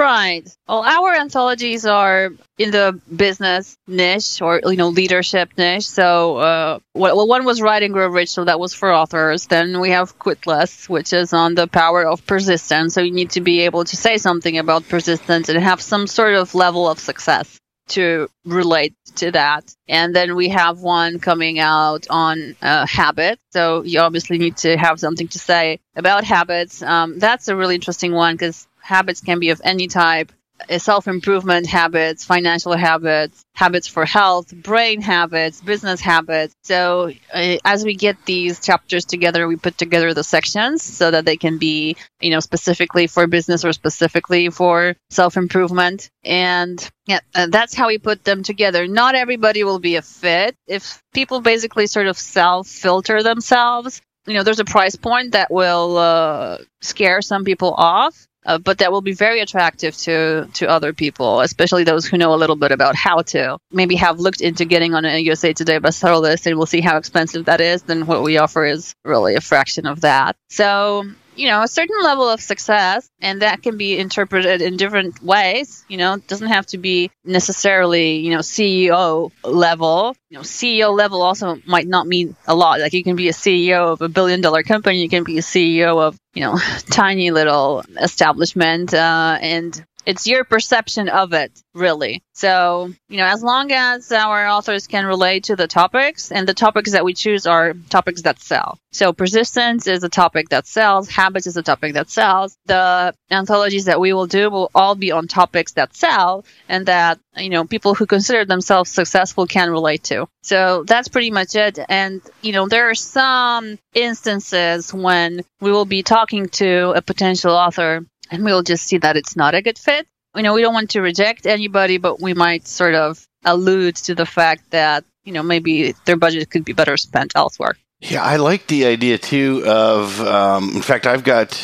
Right. 0.00 0.48
Well, 0.66 0.82
our 0.82 1.12
anthologies 1.14 1.84
are 1.84 2.30
in 2.56 2.70
the 2.70 2.98
business 3.14 3.76
niche 3.86 4.40
or 4.40 4.62
you 4.64 4.76
know 4.76 4.88
leadership 4.88 5.50
niche. 5.58 5.86
So, 5.86 6.38
uh, 6.38 6.78
well, 6.94 7.28
one 7.28 7.44
was 7.44 7.60
Writing 7.60 7.92
Grow 7.92 8.08
Rich, 8.08 8.30
so 8.30 8.44
that 8.44 8.58
was 8.58 8.72
for 8.72 8.90
authors. 8.90 9.46
Then 9.46 9.78
we 9.78 9.90
have 9.90 10.18
Quit 10.18 10.46
Less, 10.46 10.88
which 10.88 11.12
is 11.12 11.34
on 11.34 11.54
the 11.54 11.66
power 11.66 12.06
of 12.06 12.24
persistence. 12.26 12.94
So 12.94 13.02
you 13.02 13.12
need 13.12 13.32
to 13.32 13.42
be 13.42 13.60
able 13.60 13.84
to 13.84 13.94
say 13.94 14.16
something 14.16 14.56
about 14.56 14.88
persistence 14.88 15.50
and 15.50 15.62
have 15.62 15.82
some 15.82 16.06
sort 16.06 16.34
of 16.34 16.54
level 16.54 16.88
of 16.88 16.98
success 16.98 17.58
to 17.88 18.30
relate 18.46 18.94
to 19.16 19.32
that. 19.32 19.74
And 19.86 20.16
then 20.16 20.34
we 20.34 20.48
have 20.48 20.78
one 20.80 21.18
coming 21.18 21.58
out 21.58 22.06
on 22.08 22.56
uh, 22.62 22.86
habits. 22.86 23.42
So 23.50 23.82
you 23.82 24.00
obviously 24.00 24.38
need 24.38 24.56
to 24.58 24.78
have 24.78 24.98
something 24.98 25.28
to 25.28 25.38
say 25.38 25.80
about 25.94 26.24
habits. 26.24 26.82
Um, 26.82 27.18
that's 27.18 27.48
a 27.48 27.56
really 27.56 27.74
interesting 27.74 28.12
one 28.12 28.34
because 28.34 28.66
habits 28.90 29.20
can 29.20 29.38
be 29.38 29.50
of 29.50 29.60
any 29.64 29.88
type 29.88 30.32
uh, 30.68 30.78
self 30.78 31.08
improvement 31.08 31.66
habits, 31.66 32.24
financial 32.24 32.76
habits, 32.76 33.44
habits 33.54 33.86
for 33.86 34.04
health, 34.04 34.54
brain 34.54 35.00
habits, 35.00 35.60
business 35.60 36.00
habits. 36.00 36.54
So, 36.64 37.12
uh, 37.32 37.56
as 37.64 37.84
we 37.84 37.94
get 37.94 38.16
these 38.26 38.60
chapters 38.60 39.04
together, 39.04 39.46
we 39.48 39.56
put 39.56 39.78
together 39.78 40.12
the 40.12 40.24
sections 40.24 40.82
so 40.82 41.10
that 41.10 41.24
they 41.24 41.36
can 41.36 41.58
be, 41.58 41.96
you 42.20 42.30
know, 42.30 42.40
specifically 42.40 43.06
for 43.06 43.26
business 43.26 43.64
or 43.64 43.72
specifically 43.72 44.50
for 44.50 44.96
self 45.10 45.36
improvement. 45.36 46.10
And 46.24 46.76
yeah, 47.06 47.20
uh, 47.34 47.46
that's 47.46 47.74
how 47.74 47.86
we 47.86 47.98
put 47.98 48.24
them 48.24 48.42
together. 48.42 48.86
Not 48.86 49.14
everybody 49.14 49.64
will 49.64 49.80
be 49.80 49.96
a 49.96 50.02
fit. 50.02 50.54
If 50.66 51.02
people 51.14 51.40
basically 51.40 51.86
sort 51.86 52.06
of 52.06 52.18
self 52.18 52.66
filter 52.66 53.22
themselves, 53.22 54.02
you 54.26 54.34
know, 54.34 54.42
there's 54.42 54.60
a 54.60 54.64
price 54.64 54.96
point 54.96 55.32
that 55.32 55.50
will 55.50 55.96
uh, 55.96 56.58
scare 56.80 57.22
some 57.22 57.44
people 57.44 57.72
off 57.76 58.26
uh, 58.46 58.58
but 58.58 58.78
that 58.78 58.92
will 58.92 59.02
be 59.02 59.12
very 59.12 59.40
attractive 59.40 59.96
to 59.96 60.48
to 60.54 60.68
other 60.68 60.92
people, 60.92 61.40
especially 61.40 61.84
those 61.84 62.06
who 62.06 62.16
know 62.16 62.34
a 62.34 62.36
little 62.36 62.56
bit 62.56 62.72
about 62.72 62.94
how 62.94 63.22
to 63.22 63.58
maybe 63.70 63.96
have 63.96 64.18
looked 64.18 64.40
into 64.40 64.64
getting 64.64 64.94
on 64.94 65.04
a 65.04 65.18
USA 65.18 65.52
Today 65.52 65.78
bestseller 65.78 66.20
list 66.20 66.46
and 66.46 66.56
we'll 66.56 66.66
see 66.66 66.80
how 66.80 66.96
expensive 66.96 67.46
that 67.46 67.60
is. 67.60 67.82
Then 67.82 68.06
what 68.06 68.22
we 68.22 68.38
offer 68.38 68.64
is 68.64 68.94
really 69.04 69.34
a 69.34 69.40
fraction 69.40 69.86
of 69.86 70.02
that. 70.02 70.36
So 70.48 71.04
you 71.40 71.46
know, 71.48 71.62
a 71.62 71.68
certain 71.68 71.96
level 72.02 72.28
of 72.28 72.38
success, 72.38 73.08
and 73.22 73.40
that 73.40 73.62
can 73.62 73.78
be 73.78 73.98
interpreted 73.98 74.60
in 74.60 74.76
different 74.76 75.22
ways. 75.22 75.86
You 75.88 75.96
know, 75.96 76.12
it 76.14 76.26
doesn't 76.26 76.48
have 76.48 76.66
to 76.66 76.78
be 76.78 77.10
necessarily, 77.24 78.16
you 78.18 78.30
know, 78.30 78.40
CEO 78.40 79.32
level. 79.42 80.14
You 80.28 80.36
know, 80.36 80.42
CEO 80.42 80.94
level 80.94 81.22
also 81.22 81.58
might 81.66 81.86
not 81.86 82.06
mean 82.06 82.36
a 82.46 82.54
lot. 82.54 82.80
Like 82.80 82.92
you 82.92 83.02
can 83.02 83.16
be 83.16 83.30
a 83.30 83.32
CEO 83.32 83.90
of 83.90 84.02
a 84.02 84.10
billion 84.10 84.42
dollar 84.42 84.62
company, 84.62 85.00
you 85.00 85.08
can 85.08 85.24
be 85.24 85.38
a 85.38 85.40
CEO 85.40 85.98
of, 85.98 86.18
you 86.34 86.42
know, 86.42 86.58
tiny 86.90 87.30
little 87.30 87.84
establishment, 87.98 88.92
uh, 88.92 89.38
and 89.40 89.82
it's 90.06 90.26
your 90.26 90.44
perception 90.44 91.08
of 91.08 91.32
it, 91.32 91.52
really. 91.74 92.22
So, 92.32 92.92
you 93.08 93.18
know, 93.18 93.26
as 93.26 93.42
long 93.42 93.70
as 93.70 94.10
our 94.12 94.46
authors 94.48 94.86
can 94.86 95.04
relate 95.04 95.44
to 95.44 95.56
the 95.56 95.66
topics, 95.66 96.32
and 96.32 96.48
the 96.48 96.54
topics 96.54 96.92
that 96.92 97.04
we 97.04 97.12
choose 97.14 97.46
are 97.46 97.74
topics 97.90 98.22
that 98.22 98.40
sell. 98.40 98.78
So, 98.92 99.12
persistence 99.12 99.86
is 99.86 100.02
a 100.02 100.08
topic 100.08 100.48
that 100.48 100.66
sells, 100.66 101.08
habits 101.08 101.46
is 101.46 101.56
a 101.56 101.62
topic 101.62 101.94
that 101.94 102.10
sells. 102.10 102.56
The 102.66 103.14
anthologies 103.30 103.84
that 103.84 104.00
we 104.00 104.12
will 104.12 104.26
do 104.26 104.50
will 104.50 104.70
all 104.74 104.94
be 104.94 105.12
on 105.12 105.28
topics 105.28 105.72
that 105.72 105.94
sell 105.94 106.44
and 106.68 106.86
that, 106.86 107.20
you 107.36 107.50
know, 107.50 107.64
people 107.64 107.94
who 107.94 108.06
consider 108.06 108.44
themselves 108.44 108.90
successful 108.90 109.46
can 109.46 109.70
relate 109.70 110.04
to. 110.04 110.26
So, 110.42 110.84
that's 110.84 111.08
pretty 111.08 111.30
much 111.30 111.54
it. 111.54 111.78
And, 111.88 112.22
you 112.40 112.52
know, 112.52 112.68
there 112.68 112.88
are 112.88 112.94
some 112.94 113.78
instances 113.94 114.94
when 114.94 115.42
we 115.60 115.70
will 115.70 115.84
be 115.84 116.02
talking 116.02 116.48
to 116.48 116.92
a 116.96 117.02
potential 117.02 117.52
author 117.52 118.06
and 118.30 118.44
we'll 118.44 118.62
just 118.62 118.86
see 118.86 118.98
that 118.98 119.16
it's 119.16 119.36
not 119.36 119.54
a 119.54 119.62
good 119.62 119.78
fit. 119.78 120.06
You 120.34 120.42
know, 120.42 120.54
we 120.54 120.62
don't 120.62 120.74
want 120.74 120.90
to 120.90 121.00
reject 121.00 121.46
anybody, 121.46 121.98
but 121.98 122.20
we 122.20 122.34
might 122.34 122.66
sort 122.66 122.94
of 122.94 123.26
allude 123.44 123.96
to 123.96 124.14
the 124.14 124.26
fact 124.26 124.70
that 124.70 125.04
you 125.24 125.32
know, 125.32 125.42
maybe 125.42 125.94
their 126.04 126.16
budget 126.16 126.50
could 126.50 126.64
be 126.64 126.72
better 126.72 126.96
spent 126.96 127.32
elsewhere. 127.34 127.76
Yeah, 128.00 128.22
I 128.22 128.36
like 128.36 128.66
the 128.66 128.86
idea 128.86 129.18
too 129.18 129.62
of, 129.66 130.20
um, 130.22 130.70
in 130.74 130.82
fact, 130.82 131.06
I've 131.06 131.22
got, 131.24 131.60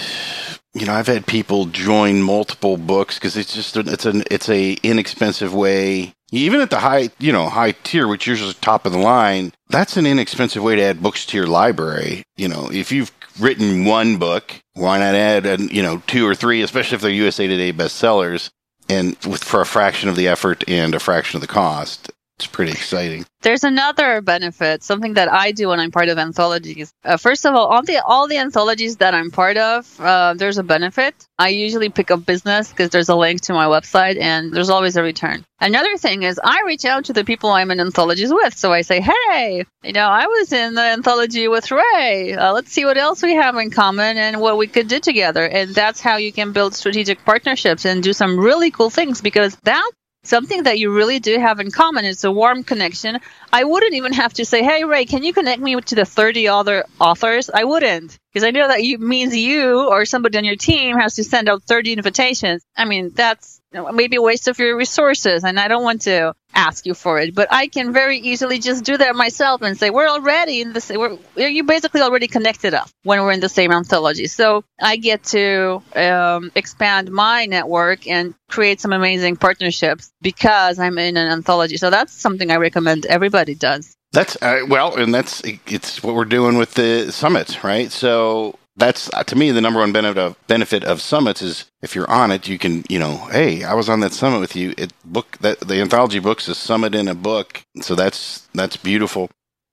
you 0.75 0.85
know, 0.85 0.93
I've 0.93 1.07
had 1.07 1.27
people 1.27 1.67
join 1.67 2.23
multiple 2.23 2.77
books 2.77 3.19
because 3.19 3.37
it's 3.37 3.55
just, 3.55 3.77
it's 3.77 4.05
an, 4.05 4.25
it's 4.31 4.49
a 4.49 4.75
inexpensive 4.83 5.55
way. 5.55 6.13
Even 6.33 6.61
at 6.61 6.71
the 6.71 6.81
high, 6.81 7.11
you 7.19 7.33
know, 7.33 7.49
high 7.49 7.73
tier, 7.73 8.07
which 8.07 8.27
yours 8.27 8.43
is 8.43 8.55
top 8.57 8.85
of 8.85 8.93
the 8.93 8.99
line, 8.99 9.53
that's 9.71 9.97
an 9.97 10.07
inexpensive 10.07 10.63
way 10.63 10.77
to 10.77 10.83
add 10.83 11.03
books 11.03 11.25
to 11.27 11.37
your 11.37 11.47
library. 11.47 12.23
You 12.37 12.49
know, 12.49 12.69
if 12.71 12.93
you've 12.93 13.13
written 13.39 13.85
one 13.85 14.19
book, 14.19 14.55
why 14.75 14.99
not 14.99 15.15
add, 15.15 15.61
you 15.73 15.83
know, 15.83 16.03
two 16.07 16.27
or 16.27 16.35
three, 16.35 16.63
especially 16.63 16.97
if 16.97 17.03
they're 17.03 17.11
USA 17.11 17.47
Today 17.47 17.73
bestsellers, 17.73 18.51
and 18.89 19.17
with, 19.27 19.43
for 19.43 19.61
a 19.61 19.67
fraction 19.67 20.09
of 20.09 20.17
the 20.17 20.29
effort 20.29 20.65
and 20.69 20.95
a 20.95 21.01
fraction 21.01 21.37
of 21.37 21.41
the 21.41 21.47
cost. 21.47 22.11
It's 22.39 22.47
pretty 22.47 22.73
exciting. 22.73 23.25
There's 23.41 23.65
another 23.65 24.21
benefit, 24.21 24.83
something 24.83 25.15
that 25.15 25.33
I 25.33 25.53
do 25.53 25.69
when 25.69 25.81
I'm 25.81 25.91
part 25.91 26.11
of 26.11 26.19
anthologies. 26.19 26.93
Uh, 27.03 27.17
first 27.17 27.47
of 27.47 27.55
all, 27.55 27.67
all 27.67 27.83
the 27.83 28.05
all 28.05 28.29
the 28.29 28.37
anthologies 28.37 28.97
that 28.97 29.15
I'm 29.15 29.31
part 29.31 29.57
of, 29.57 30.01
uh, 30.01 30.35
there's 30.35 30.59
a 30.59 30.63
benefit. 30.63 31.15
I 31.39 31.49
usually 31.49 31.89
pick 31.89 32.11
up 32.11 32.27
business 32.27 32.69
because 32.69 32.91
there's 32.91 33.09
a 33.09 33.17
link 33.17 33.41
to 33.43 33.55
my 33.55 33.65
website, 33.67 34.21
and 34.21 34.53
there's 34.53 34.69
always 34.69 34.97
a 34.97 35.03
return. 35.03 35.47
Another 35.61 35.97
thing 35.97 36.25
is 36.25 36.39
I 36.45 36.61
reach 36.67 36.85
out 36.85 37.07
to 37.07 37.15
the 37.15 37.25
people 37.25 37.49
I'm 37.49 37.71
in 37.71 37.81
anthologies 37.81 38.31
with, 38.31 38.55
so 38.55 38.71
I 38.71 38.83
say, 38.83 39.01
"Hey, 39.01 39.65
you 39.83 39.93
know, 39.95 40.07
I 40.07 40.27
was 40.27 40.53
in 40.53 40.75
the 40.75 40.83
anthology 40.83 41.49
with 41.49 41.71
Ray. 41.71 42.35
Uh, 42.35 42.53
let's 42.53 42.71
see 42.71 42.85
what 42.85 42.99
else 42.99 43.23
we 43.23 43.35
have 43.37 43.57
in 43.57 43.71
common 43.71 44.19
and 44.19 44.43
what 44.43 44.59
we 44.59 44.67
could 44.67 44.89
do 44.89 45.01
together." 45.01 45.47
And 45.47 45.75
that's 45.75 46.03
how 46.03 46.17
you 46.17 46.33
can 46.33 46.53
build 46.53 46.75
strategic 46.75 47.25
partnerships 47.25 47.87
and 47.87 48.03
do 48.03 48.13
some 48.13 48.39
really 48.39 48.71
cool 48.71 48.91
things 48.91 49.23
because 49.23 49.57
that 49.63 49.91
something 50.27 50.65
that 50.65 50.79
you 50.79 50.93
really 50.93 51.19
do 51.19 51.39
have 51.39 51.61
in 51.61 51.71
common 51.71 52.05
is 52.05 52.25
a 52.25 52.31
warm 52.31 52.65
connection. 52.65 53.19
I 53.53 53.65
wouldn't 53.65 53.95
even 53.95 54.13
have 54.13 54.33
to 54.35 54.45
say, 54.45 54.63
"Hey 54.63 54.85
Ray, 54.85 55.05
can 55.07 55.23
you 55.23 55.33
connect 55.33 55.61
me 55.63 55.81
to 55.81 55.95
the 55.95 56.05
30 56.05 56.49
other 56.49 56.85
authors?" 57.01 57.51
I 57.53 57.65
wouldn't, 57.65 58.19
because 58.33 58.45
I 58.45 58.51
know 58.51 58.69
that 58.69 58.85
you 58.85 58.99
means 58.99 59.37
you 59.37 59.89
or 59.89 60.05
somebody 60.05 60.39
on 60.39 60.45
your 60.45 60.57
team 60.57 60.97
has 60.99 61.15
to 61.17 61.25
send 61.25 61.49
out 61.49 61.63
30 61.63 61.93
invitations. 61.93 62.63
I 62.77 62.85
mean, 62.85 63.13
that's 63.15 63.61
maybe 63.93 64.17
a 64.17 64.23
waste 64.23 64.49
of 64.49 64.59
your 64.59 64.77
resources, 64.77 65.45
and 65.45 65.59
I 65.59 65.69
don't 65.69 65.83
want 65.83 66.03
to 66.03 66.35
ask 66.55 66.87
you 66.87 66.95
for 66.95 67.19
it. 67.19 67.35
But 67.35 67.49
I 67.51 67.69
can 67.69 67.93
very 67.93 68.19
easily 68.19 68.59
just 68.59 68.85
do 68.85 68.97
that 68.97 69.15
myself 69.15 69.63
and 69.63 69.79
say 69.79 69.91
we're 69.91 70.09
already 70.09 70.61
in 70.61 70.73
the 70.73 70.81
same. 70.81 70.99
We're, 70.99 71.19
you 71.49 71.65
basically 71.65 72.01
already 72.01 72.29
connected 72.29 72.75
us 72.75 72.91
when 73.03 73.21
we're 73.23 73.33
in 73.33 73.41
the 73.41 73.49
same 73.49 73.73
anthology. 73.73 74.27
So 74.27 74.65
I 74.81 74.97
get 74.97 75.25
to 75.25 75.83
um, 75.95 76.51
expand 76.55 77.11
my 77.11 77.47
network 77.47 78.07
and 78.07 78.35
create 78.49 78.81
some 78.81 78.93
amazing 78.93 79.37
partnerships 79.37 80.13
because 80.23 80.79
I'm 80.79 80.99
in 80.99 81.17
an 81.17 81.31
anthology. 81.31 81.77
So 81.77 81.91
that's 81.91 82.13
something 82.13 82.51
I 82.51 82.57
recommend 82.57 83.07
everybody 83.07 83.55
does. 83.55 83.97
That's 84.13 84.41
uh, 84.41 84.61
well, 84.69 84.97
and 84.97 85.15
that's 85.15 85.43
it's 85.45 86.03
what 86.03 86.15
we're 86.15 86.25
doing 86.25 86.57
with 86.57 86.75
the 86.75 87.13
summit, 87.13 87.63
right? 87.63 87.93
So 87.93 88.59
that's 88.77 89.11
uh, 89.15 89.25
to 89.25 89.37
me 89.37 89.51
the 89.51 89.61
number 89.61 89.81
one 89.81 89.93
benefit 89.93 90.19
of 90.19 90.37
benefit 90.47 90.85
of 90.85 91.01
summits 91.01 91.43
is 91.43 91.71
if 91.83 91.95
you're 91.95 92.11
on 92.11 92.31
it, 92.31 92.49
you 92.49 92.59
can 92.59 92.85
you 92.89 92.99
know, 92.99 93.17
hey, 93.31 93.65
I 93.65 93.75
was 93.75 93.89
on 93.89 94.01
that 94.01 94.13
summit 94.13 94.41
with 94.41 94.55
you. 94.55 94.75
It 94.77 94.93
book 95.05 95.39
that 95.41 95.61
the 95.61 95.81
anthology 95.81 96.19
books 96.19 96.49
is 96.49 96.59
summit 96.59 96.95
in 96.95 97.09
a 97.09 97.15
book, 97.15 97.65
so 97.81 97.95
that's 97.95 98.47
that's 98.55 98.77
beautiful. 98.77 99.31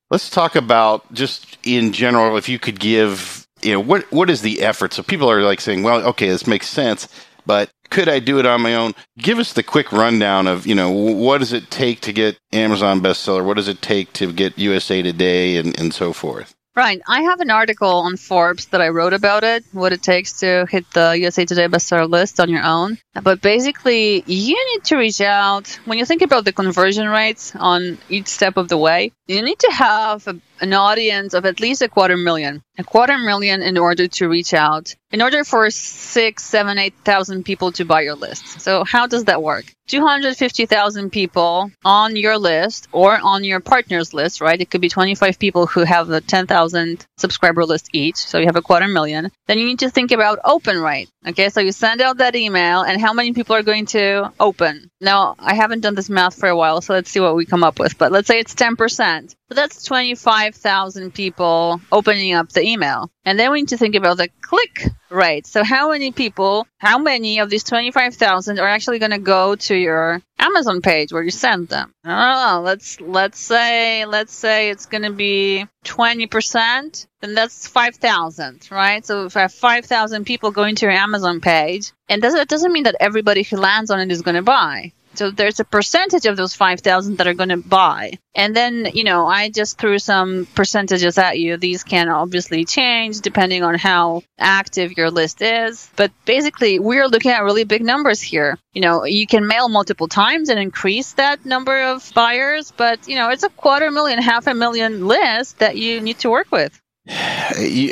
Let's 0.10 0.30
talk 0.30 0.56
about 0.56 1.12
just 1.14 1.58
in 1.64 1.92
general, 1.92 2.38
if 2.38 2.48
you 2.48 2.60
could 2.60 2.80
give, 2.80 3.48
you 3.62 3.74
know, 3.74 3.80
what 3.80 4.10
what 4.12 4.30
is 4.30 4.42
the 4.42 4.62
effort? 4.62 4.94
So 4.94 5.04
people 5.04 5.30
are 5.30 5.42
like 5.42 5.62
saying, 5.62 5.84
well, 5.84 6.06
okay, 6.10 6.30
this 6.30 6.48
makes 6.48 6.70
sense, 6.70 7.08
but 7.46 7.72
could 7.90 8.10
I 8.10 8.20
do 8.20 8.40
it 8.40 8.46
on 8.46 8.62
my 8.62 8.76
own? 8.76 8.94
Give 9.18 9.38
us 9.38 9.54
the 9.54 9.64
quick 9.64 9.92
rundown 9.92 10.48
of, 10.48 10.66
you 10.66 10.76
know, 10.76 10.90
what 10.90 11.40
does 11.40 11.54
it 11.54 11.70
take 11.70 12.02
to 12.02 12.14
get 12.14 12.40
Amazon 12.52 13.02
bestseller? 13.02 13.46
What 13.46 13.58
does 13.58 13.68
it 13.68 13.82
take 13.82 14.14
to 14.14 14.32
get 14.34 14.58
USA 14.58 15.02
Today 15.02 15.58
and, 15.58 15.78
and 15.80 15.94
so 15.94 16.14
forth? 16.14 16.56
Right. 16.76 17.00
I 17.08 17.22
have 17.22 17.40
an 17.40 17.52
article 17.52 17.88
on 17.88 18.18
Forbes 18.18 18.66
that 18.68 18.82
I 18.82 18.90
wrote 18.90 19.14
about 19.14 19.44
it, 19.44 19.64
what 19.74 19.94
it 19.94 20.02
takes 20.02 20.40
to 20.40 20.66
hit 20.68 20.90
the 20.92 21.16
USA 21.20 21.46
Today 21.46 21.68
bestseller 21.68 22.10
list 22.10 22.40
on 22.40 22.50
your 22.50 22.64
own. 22.64 22.98
But 23.22 23.42
basically, 23.42 24.24
you 24.26 24.58
need 24.74 24.84
to 24.86 24.98
reach 24.98 25.22
out. 25.22 25.68
When 25.86 26.00
you 26.00 26.06
think 26.06 26.24
about 26.24 26.46
the 26.46 26.52
conversion 26.52 27.08
rates 27.08 27.56
on 27.56 28.00
each 28.10 28.28
step 28.28 28.58
of 28.58 28.70
the 28.70 28.78
way, 28.78 29.12
you 29.28 29.44
need 29.44 29.60
to 29.60 29.72
have 29.72 30.28
a, 30.28 30.36
an 30.62 30.74
audience 30.74 31.36
of 31.36 31.46
at 31.46 31.60
least 31.60 31.84
a 31.84 31.88
quarter 31.88 32.18
million. 32.18 32.64
A 32.78 32.84
quarter 32.84 33.18
million 33.20 33.62
in 33.62 33.78
order 33.78 34.08
to 34.08 34.28
reach 34.28 34.54
out, 34.54 34.96
in 35.12 35.22
order 35.22 35.44
for 35.44 35.70
six, 35.70 36.44
seven, 36.44 36.80
eight 36.80 36.96
thousand 37.04 37.44
people 37.46 37.72
to 37.74 37.86
buy 37.86 38.02
your 38.02 38.16
list. 38.16 38.62
So, 38.62 38.84
how 38.84 39.06
does 39.06 39.26
that 39.26 39.44
work? 39.44 39.66
250,000 39.88 41.12
people 41.12 41.70
on 41.84 42.16
your 42.16 42.38
list 42.38 42.88
or 42.92 43.20
on 43.22 43.44
your 43.44 43.60
partner's 43.60 44.14
list, 44.14 44.40
right? 44.40 44.60
It 44.60 44.70
could 44.70 44.82
be 44.82 44.90
25 44.90 45.38
people 45.38 45.68
who 45.68 45.84
have 45.84 46.10
a 46.10 46.22
10,000 46.22 47.06
subscriber 47.18 47.66
list 47.66 47.90
each. 47.92 48.16
So 48.16 48.38
you 48.38 48.46
have 48.46 48.56
a 48.56 48.62
quarter 48.62 48.88
million. 48.88 49.30
Then 49.48 49.58
you 49.58 49.66
need 49.66 49.80
to 49.80 49.90
think 49.90 50.12
about 50.12 50.40
open 50.46 50.82
rate. 50.82 51.10
Okay. 51.28 51.50
So 51.50 51.60
you 51.60 51.72
send 51.72 52.02
out 52.02 52.18
that 52.18 52.36
email 52.36 52.82
and 52.82 53.02
how 53.02 53.14
many 53.14 53.34
people 53.34 53.56
are 53.56 53.64
going 53.64 53.86
to 53.88 54.32
open. 54.40 54.90
Now, 55.02 55.36
I 55.38 55.56
haven't 55.56 55.82
done 55.82 55.96
this 55.96 56.10
math 56.10 56.36
for 56.36 56.48
a 56.48 56.56
while. 56.56 56.82
So 56.82 56.94
let's 56.94 57.10
see 57.10 57.20
what 57.20 57.36
we 57.36 57.46
come 57.46 57.64
up 57.64 57.80
with. 57.80 57.98
But 57.98 58.12
let's 58.12 58.28
say 58.28 58.40
it's 58.40 58.56
10%. 58.56 59.30
So 59.30 59.56
that's 59.56 59.84
25,000 59.84 61.14
people 61.14 61.82
opening 61.92 62.34
up 62.34 62.50
the 62.50 62.63
email. 62.64 63.12
And 63.26 63.40
then 63.40 63.52
we 63.52 63.62
need 63.62 63.70
to 63.70 63.78
think 63.78 63.96
about 63.96 64.18
the 64.18 64.30
click 64.42 64.88
rate. 65.10 65.46
So 65.48 65.64
how 65.64 65.92
many 65.92 66.12
people, 66.12 66.68
how 66.78 66.98
many 66.98 67.40
of 67.40 67.50
these 67.50 67.64
25,000 67.64 68.60
are 68.60 68.68
actually 68.68 69.00
going 69.00 69.12
to 69.12 69.20
go 69.20 69.56
to 69.56 69.76
your 69.76 70.22
Amazon 70.40 70.82
page 70.82 71.14
where 71.14 71.24
you 71.24 71.32
send 71.32 71.68
them? 71.70 71.94
I 72.04 72.34
don't 72.34 72.56
know. 72.56 72.62
Let's, 72.62 73.00
let's 73.00 73.40
say, 73.40 74.06
let's 74.06 74.34
say 74.34 74.70
it's 74.70 74.88
going 74.88 75.04
to 75.04 75.12
be 75.12 75.68
20%. 75.86 77.08
Then 77.22 77.34
that's 77.36 77.68
5,000, 77.68 78.68
right? 78.72 79.06
So 79.06 79.26
if 79.26 79.38
I 79.38 79.42
have 79.42 79.54
5,000 79.54 80.26
people 80.26 80.52
going 80.52 80.76
to 80.76 80.86
your 80.86 80.96
Amazon 80.96 81.40
page, 81.42 81.92
and 82.10 82.22
that 82.22 82.48
doesn't 82.50 82.74
mean 82.74 82.84
that 82.84 82.98
everybody 83.00 83.44
who 83.44 83.58
lands 83.58 83.92
on 83.92 84.00
it 84.00 84.12
is 84.12 84.22
going 84.22 84.36
to 84.36 84.42
buy. 84.42 84.92
So 85.16 85.32
there's 85.32 85.60
a 85.60 85.66
percentage 85.66 86.26
of 86.26 86.38
those 86.38 86.54
5,000 86.54 87.18
that 87.18 87.28
are 87.28 87.34
going 87.34 87.50
to 87.50 87.58
buy. 87.58 88.14
And 88.36 88.56
then, 88.56 88.88
you 88.94 89.04
know, 89.04 89.28
I 89.28 89.50
just 89.50 89.78
threw 89.78 90.00
some 90.00 90.48
percentages 90.56 91.18
at 91.18 91.40
you. 91.40 91.58
These 91.58 91.84
can 91.84 92.10
obviously 92.10 92.66
change 92.66 93.22
depending 93.22 93.64
on 93.64 93.76
how 93.76 94.24
active 94.40 94.94
your 94.98 95.12
list 95.12 95.42
is. 95.42 95.90
But 95.96 96.12
basically, 96.26 96.80
we're 96.80 97.08
looking 97.08 97.32
at 97.32 97.44
really 97.44 97.64
big 97.64 97.84
numbers 97.84 98.22
here. 98.22 98.58
You 98.74 98.82
know, 98.82 99.06
you 99.06 99.28
can 99.28 99.48
mail 99.48 99.70
multiple 99.70 100.08
times 100.08 100.50
and 100.50 100.60
increase 100.60 101.14
that 101.14 101.46
number 101.46 101.84
of 101.84 102.12
buyers, 102.16 102.72
but, 102.76 103.08
you 103.08 103.16
know, 103.16 103.30
it's 103.30 103.44
a 103.44 103.50
quarter 103.50 103.92
million, 103.92 104.22
half 104.22 104.48
a 104.48 104.54
million 104.54 105.08
list 105.08 105.60
that 105.60 105.78
you 105.78 106.02
need 106.02 106.20
to 106.20 106.30
work 106.30 106.52
with. 106.52 106.80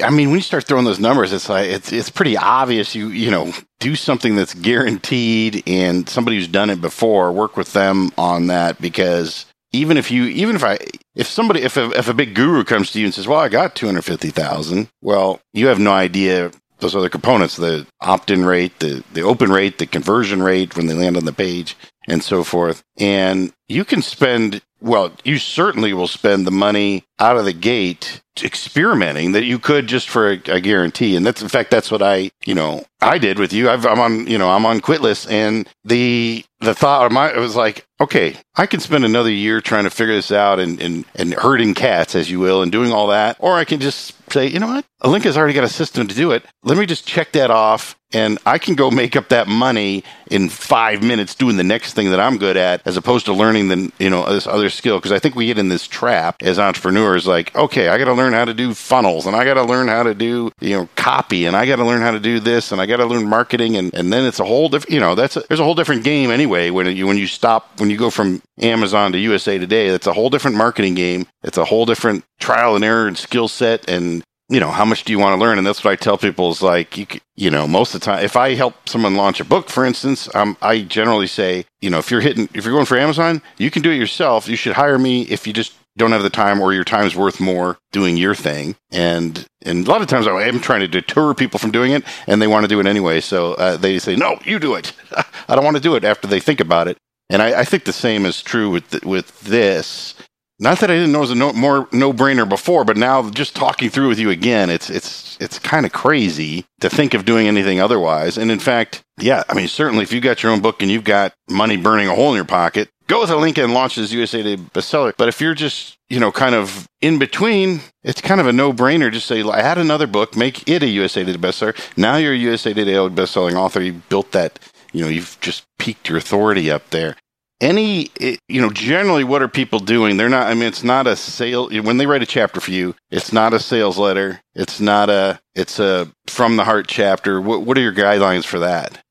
I 0.03 0.10
mean, 0.12 0.29
when 0.29 0.38
you 0.38 0.41
start 0.41 0.65
throwing 0.65 0.86
those 0.86 1.00
numbers, 1.00 1.34
it's 1.34 1.50
like 1.50 1.70
it's 1.70 1.91
it's 1.91 2.10
pretty 2.10 2.38
obvious. 2.38 2.96
You 2.96 3.10
you 3.10 3.31
know 3.31 3.53
do 3.79 3.96
something 3.96 4.36
that's 4.36 4.53
guaranteed, 4.53 5.63
and 5.67 6.08
somebody 6.08 6.38
who's 6.38 6.48
done 6.48 6.70
it 6.70 6.81
before, 6.81 7.31
work 7.31 7.58
with 7.58 7.74
them 7.74 8.12
on 8.17 8.48
that 8.48 8.81
because 8.81 9.46
even 9.72 9.98
if 9.98 10.12
you 10.12 10.25
even 10.25 10.55
if 10.55 10.63
I 10.63 10.77
if 11.15 11.27
somebody 11.27 11.62
if 11.62 11.77
a, 11.77 11.91
if 11.91 12.08
a 12.08 12.13
big 12.13 12.36
guru 12.36 12.63
comes 12.63 12.91
to 12.91 13.00
you 13.00 13.05
and 13.05 13.13
says, 13.13 13.27
"Well, 13.27 13.39
I 13.39 13.50
got 13.50 13.75
two 13.75 13.86
hundred 13.86 14.03
fifty 14.03 14.29
thousand, 14.29 14.89
well, 15.01 15.39
you 15.53 15.67
have 15.67 15.79
no 15.79 15.91
idea 15.91 16.51
those 16.81 16.96
other 16.96 17.10
components 17.10 17.55
the 17.55 17.88
opt-in 18.01 18.43
rate 18.43 18.79
the 18.79 19.03
the 19.13 19.22
open 19.22 19.51
rate 19.51 19.77
the 19.77 19.86
conversion 19.86 20.43
rate 20.43 20.75
when 20.75 20.88
they 20.88 20.93
land 20.93 21.15
on 21.15 21.25
the 21.25 21.31
page 21.31 21.77
and 22.08 22.24
so 22.24 22.43
forth 22.43 22.84
and 22.98 23.53
you 23.72 23.86
can 23.86 24.01
spend 24.01 24.62
well, 24.82 25.12
you 25.24 25.38
certainly 25.38 25.94
will 25.94 26.08
spend 26.08 26.46
the 26.46 26.51
money 26.51 27.06
out 27.20 27.38
of 27.38 27.46
the 27.46 27.54
gate 27.54 28.22
experimenting 28.44 29.34
that 29.34 29.44
you 29.44 29.60
could 29.60 29.86
just 29.86 30.10
for 30.10 30.32
a, 30.32 30.42
a 30.48 30.60
guarantee. 30.60 31.16
And 31.16 31.24
that's, 31.24 31.42
in 31.44 31.50
fact, 31.50 31.70
that's 31.70 31.92
what 31.92 32.01
I, 32.01 32.32
you 32.46 32.56
know, 32.56 32.84
I 33.00 33.20
did 33.20 33.38
with 33.38 33.54
you. 33.54 33.70
i 33.70 33.75
am 33.75 34.00
on, 34.00 34.25
you 34.25 34.40
know, 34.40 34.50
I'm 34.50 34.66
on 34.66 34.82
Quitlist 34.82 35.30
and 35.30 35.70
the, 35.84 36.44
the 36.62 36.74
thought 36.74 37.06
of 37.06 37.12
my, 37.12 37.32
it 37.32 37.38
was 37.38 37.56
like, 37.56 37.86
okay, 38.00 38.36
I 38.56 38.66
can 38.66 38.80
spend 38.80 39.06
another 39.06 39.30
year 39.30 39.62
trying 39.62 39.84
to 39.84 39.92
figure 39.92 40.16
this 40.16 40.32
out 40.32 40.60
and, 40.60 40.82
and, 40.82 41.06
and 41.13 41.36
herding 41.36 41.75
cats, 41.75 42.16
as 42.16 42.32
you 42.32 42.40
will, 42.40 42.63
and 42.63 42.72
doing 42.72 42.92
all 42.92 43.08
that. 43.08 43.38
Or 43.40 43.58
I 43.58 43.66
can 43.66 43.80
just 43.80 44.16
say, 44.32 44.48
you 44.48 44.60
know 44.60 44.68
what? 44.68 44.86
Alinka's 45.04 45.38
already 45.38 45.54
got 45.54 45.63
a 45.63 45.70
system 45.70 46.08
to 46.08 46.16
do 46.16 46.32
it. 46.32 46.44
Let 46.63 46.78
me 46.78 46.88
just 46.88 47.06
check 47.06 47.34
that 47.34 47.51
off 47.51 47.96
and 48.13 48.40
I 48.46 48.58
can 48.58 48.75
go 48.75 48.92
make 48.92 49.16
up 49.16 49.30
that 49.30 49.48
money 49.48 50.04
in 50.30 50.50
five 50.50 51.01
minutes 51.04 51.36
doing 51.36 51.58
the 51.58 51.63
next 51.63 51.94
thing 51.94 52.10
that 52.12 52.20
I'm 52.20 52.38
good 52.38 52.58
at, 52.58 52.82
as 52.86 52.98
opposed 52.98 53.25
to 53.28 53.34
learning 53.34 53.61
the 53.68 53.91
you 54.00 54.10
know 54.10 54.32
this 54.32 54.48
other 54.48 54.70
skill. 54.70 54.98
Because 54.98 55.12
I 55.12 55.20
think 55.20 55.36
we 55.36 55.48
get 55.48 55.58
in 55.58 55.70
this 55.70 55.88
trap 55.88 56.41
as 56.41 56.60
entrepreneurs, 56.60 57.27
like, 57.27 57.56
okay, 57.56 57.89
I 57.89 57.98
got 57.98 58.06
to 58.06 58.13
learn 58.13 58.34
how 58.34 58.46
to 58.46 58.53
do 58.53 58.74
funnels, 58.74 59.25
and 59.25 59.36
I 59.36 59.44
got 59.44 59.56
to 59.56 59.63
learn 59.63 59.88
how 59.88 60.03
to 60.03 60.13
do 60.13 60.51
you 60.60 60.77
know 60.77 60.89
copy, 60.96 61.46
and 61.46 61.56
I 61.56 61.65
got 61.65 61.77
to 61.77 61.86
learn 61.86 62.01
how 62.01 62.12
to 62.12 62.20
do 62.20 62.39
this, 62.39 62.72
and 62.72 62.82
I 62.82 62.86
got 62.86 62.98
to 62.98 63.06
learn 63.06 63.27
marketing, 63.27 63.77
and, 63.77 63.94
and 63.94 64.12
then 64.12 64.25
it's 64.25 64.39
a 64.39 64.46
whole 64.46 64.70
different 64.70 64.94
you 64.94 65.00
know 65.00 65.15
that's 65.15 65.38
a, 65.38 65.44
there's 65.48 65.60
a 65.60 65.63
whole 65.63 65.75
different 65.75 66.03
game 66.03 66.32
anyway 66.32 66.70
when 66.70 66.96
you 66.96 67.08
when 67.08 67.18
you 67.18 67.27
stop 67.27 67.80
when 67.80 67.89
you 67.89 67.98
go 67.98 68.10
from 68.10 68.41
Amazon 68.62 69.12
to 69.12 69.18
USA 69.18 69.58
Today. 69.58 69.88
It's 69.88 70.08
a 70.08 70.13
whole 70.13 70.30
different 70.30 70.58
marketing 70.58 70.96
game. 70.96 71.27
It's 71.44 71.58
a 71.58 71.65
whole 71.65 71.86
different 71.86 72.24
trial 72.39 72.75
and 72.75 72.84
error 72.84 73.08
and 73.08 73.18
skill 73.18 73.48
set 73.48 73.89
and 73.89 74.24
you 74.51 74.60
know, 74.60 74.70
how 74.70 74.84
much 74.84 75.05
do 75.05 75.13
you 75.13 75.17
want 75.17 75.34
to 75.34 75.39
learn? 75.39 75.58
And 75.58 75.65
that's 75.65 75.81
what 75.81 75.91
I 75.91 75.96
tell 75.96 76.17
people 76.17 76.50
is 76.51 76.62
like, 76.62 76.98
you, 76.98 77.08
you 77.38 77.50
know, 77.50 77.65
most 77.65 77.96
of 77.96 78.01
the 78.01 78.05
time, 78.05 78.24
if 78.24 78.36
I 78.36 78.53
help 78.53 78.89
someone 78.89 79.15
launch 79.15 79.39
a 79.39 79.46
book, 79.46 79.70
for 79.70 79.86
instance, 79.86 80.34
um, 80.36 80.58
I 80.62 80.81
generally 80.81 81.27
say, 81.27 81.65
you 81.79 81.89
know, 81.89 82.00
if 82.00 82.12
you're 82.12 82.20
hitting, 82.20 82.50
if 82.53 82.65
you're 82.65 82.74
going 82.74 82.86
for 82.86 82.98
Amazon, 82.98 83.41
you 83.58 83.72
can 83.72 83.81
do 83.81 83.91
it 83.91 83.96
yourself. 83.96 84.50
You 84.50 84.58
should 84.58 84.74
hire 84.74 85.00
me 85.00 85.22
if 85.24 85.48
you 85.48 85.53
just 85.53 85.74
don't 85.96 86.12
have 86.12 86.24
the 86.24 86.29
time 86.29 86.60
or 86.60 86.74
your 86.74 86.84
time's 86.84 87.15
worth 87.15 87.39
more 87.39 87.77
doing 87.93 88.17
your 88.17 88.36
thing. 88.36 88.75
And 88.91 89.48
and 89.62 89.88
a 89.88 89.89
lot 89.89 90.01
of 90.01 90.08
times 90.08 90.27
I 90.27 90.43
am 90.43 90.60
trying 90.60 90.81
to 90.81 90.88
deter 90.88 91.34
people 91.34 91.58
from 91.58 91.72
doing 91.72 91.93
it, 91.93 92.03
and 92.27 92.41
they 92.41 92.48
want 92.48 92.65
to 92.65 92.67
do 92.67 92.81
it 92.81 92.86
anyway. 92.88 93.22
So 93.22 93.53
uh, 93.53 93.77
they 93.77 94.00
say, 94.00 94.17
"No, 94.17 94.38
you 94.43 94.60
do 94.60 94.75
it." 94.75 94.91
I 95.48 95.55
don't 95.55 95.63
want 95.63 95.77
to 95.77 95.84
do 95.84 95.96
it 95.96 96.03
after 96.03 96.27
they 96.27 96.41
think 96.41 96.60
about 96.60 96.89
it. 96.89 96.98
And 97.29 97.41
I, 97.41 97.62
I 97.62 97.63
think 97.63 97.86
the 97.86 97.93
same 97.93 98.25
is 98.25 98.43
true 98.43 98.70
with 98.70 99.05
with 99.05 99.39
this. 99.41 100.15
Not 100.62 100.77
that 100.82 100.91
I 100.91 100.94
didn't 100.94 101.12
know 101.12 101.18
it 101.18 101.22
was 101.22 101.32
a 101.32 101.36
no, 101.36 101.53
more 101.53 101.88
no 101.91 102.13
brainer 102.13 102.48
before, 102.48 102.86
but 102.86 102.96
now 102.96 103.27
just 103.32 103.56
talking 103.56 103.89
through 103.89 104.10
with 104.10 104.20
you 104.20 104.30
again, 104.30 104.70
it's 104.70 104.91
it's 104.91 105.36
it's 105.41 105.58
kind 105.58 105.88
of 105.88 105.91
crazy 105.91 106.65
to 106.82 106.89
think 106.89 107.15
of 107.15 107.25
doing 107.25 107.48
anything 107.48 107.82
otherwise. 107.82 108.38
And 108.38 108.51
in 108.51 108.60
fact, 108.60 109.01
yeah, 109.18 109.41
I 109.50 109.56
mean, 109.56 109.68
certainly 109.68 110.03
if 110.03 110.13
you 110.13 110.22
got 110.22 110.44
your 110.44 110.51
own 110.51 110.62
book 110.62 110.84
and 110.84 110.91
you've 110.91 111.03
got 111.03 111.34
money 111.50 111.77
burning 111.77 112.08
a 112.08 112.13
hole 112.13 112.30
in 112.30 112.36
your 112.36 112.46
pocket, 112.46 112.89
go 113.08 113.22
with 113.22 113.32
Alinka 113.32 113.63
and 113.63 113.74
launch 113.74 113.98
as 113.98 114.13
USA 114.13 114.44
Today 114.44 114.62
bestseller. 114.62 115.13
But 115.18 115.30
if 115.30 115.41
you're 115.41 115.56
just 115.56 115.98
you 116.12 116.20
know 116.20 116.32
kind 116.32 116.53
of 116.53 116.88
in 117.01 117.18
between, 117.18 117.82
it's 118.03 118.22
kind 118.22 118.39
of 118.39 118.46
a 118.46 118.53
no 118.53 118.72
brainer. 118.72 119.12
Just 119.12 119.25
say, 119.25 119.41
add 119.41 119.80
another 119.80 120.06
book, 120.06 120.38
make 120.38 120.70
it 120.70 120.84
a 120.84 120.88
USA 120.88 121.24
Today 121.24 121.39
bestseller. 121.39 121.75
Now 121.98 122.18
you're 122.18 122.34
a 122.34 122.38
USA 122.38 122.72
Today 122.72 122.94
bestselling 122.94 123.56
author. 123.56 123.82
You 123.82 123.94
built 123.94 124.32
that. 124.34 124.60
You 124.94 125.06
know, 125.06 125.10
you've 125.10 125.39
just 125.39 125.63
peaked 125.80 126.10
your 126.10 126.20
authority 126.20 126.70
up 126.70 126.89
there 126.91 127.15
any 127.62 128.10
you 128.50 128.60
know 128.60 128.70
generally 128.70 129.24
what 129.24 129.41
are 129.41 129.48
people 129.48 129.80
doing? 129.80 130.18
They're 130.18 130.30
not 130.30 130.48
i 130.48 130.53
mean 130.53 130.63
it's 130.63 130.84
not 130.84 131.08
a 131.08 131.15
sale 131.15 131.70
when 131.82 131.98
they 131.98 132.06
write 132.06 132.24
a 132.24 132.25
chapter 132.25 132.60
for 132.60 132.72
you 132.72 132.96
it's 133.10 133.32
not 133.32 133.53
a 133.53 133.60
sales 133.60 133.98
letter 133.98 134.41
it's 134.53 134.80
not 134.80 135.10
a 135.10 135.39
it's 135.56 135.80
a 135.80 136.12
from 136.27 136.56
the 136.56 136.63
heart 136.63 136.88
chapter. 136.88 137.41
What, 137.41 137.63
what 137.63 137.77
are 137.77 137.82
your 137.82 137.94
guidelines 137.94 138.46
for 138.46 138.60
that? 138.60 139.01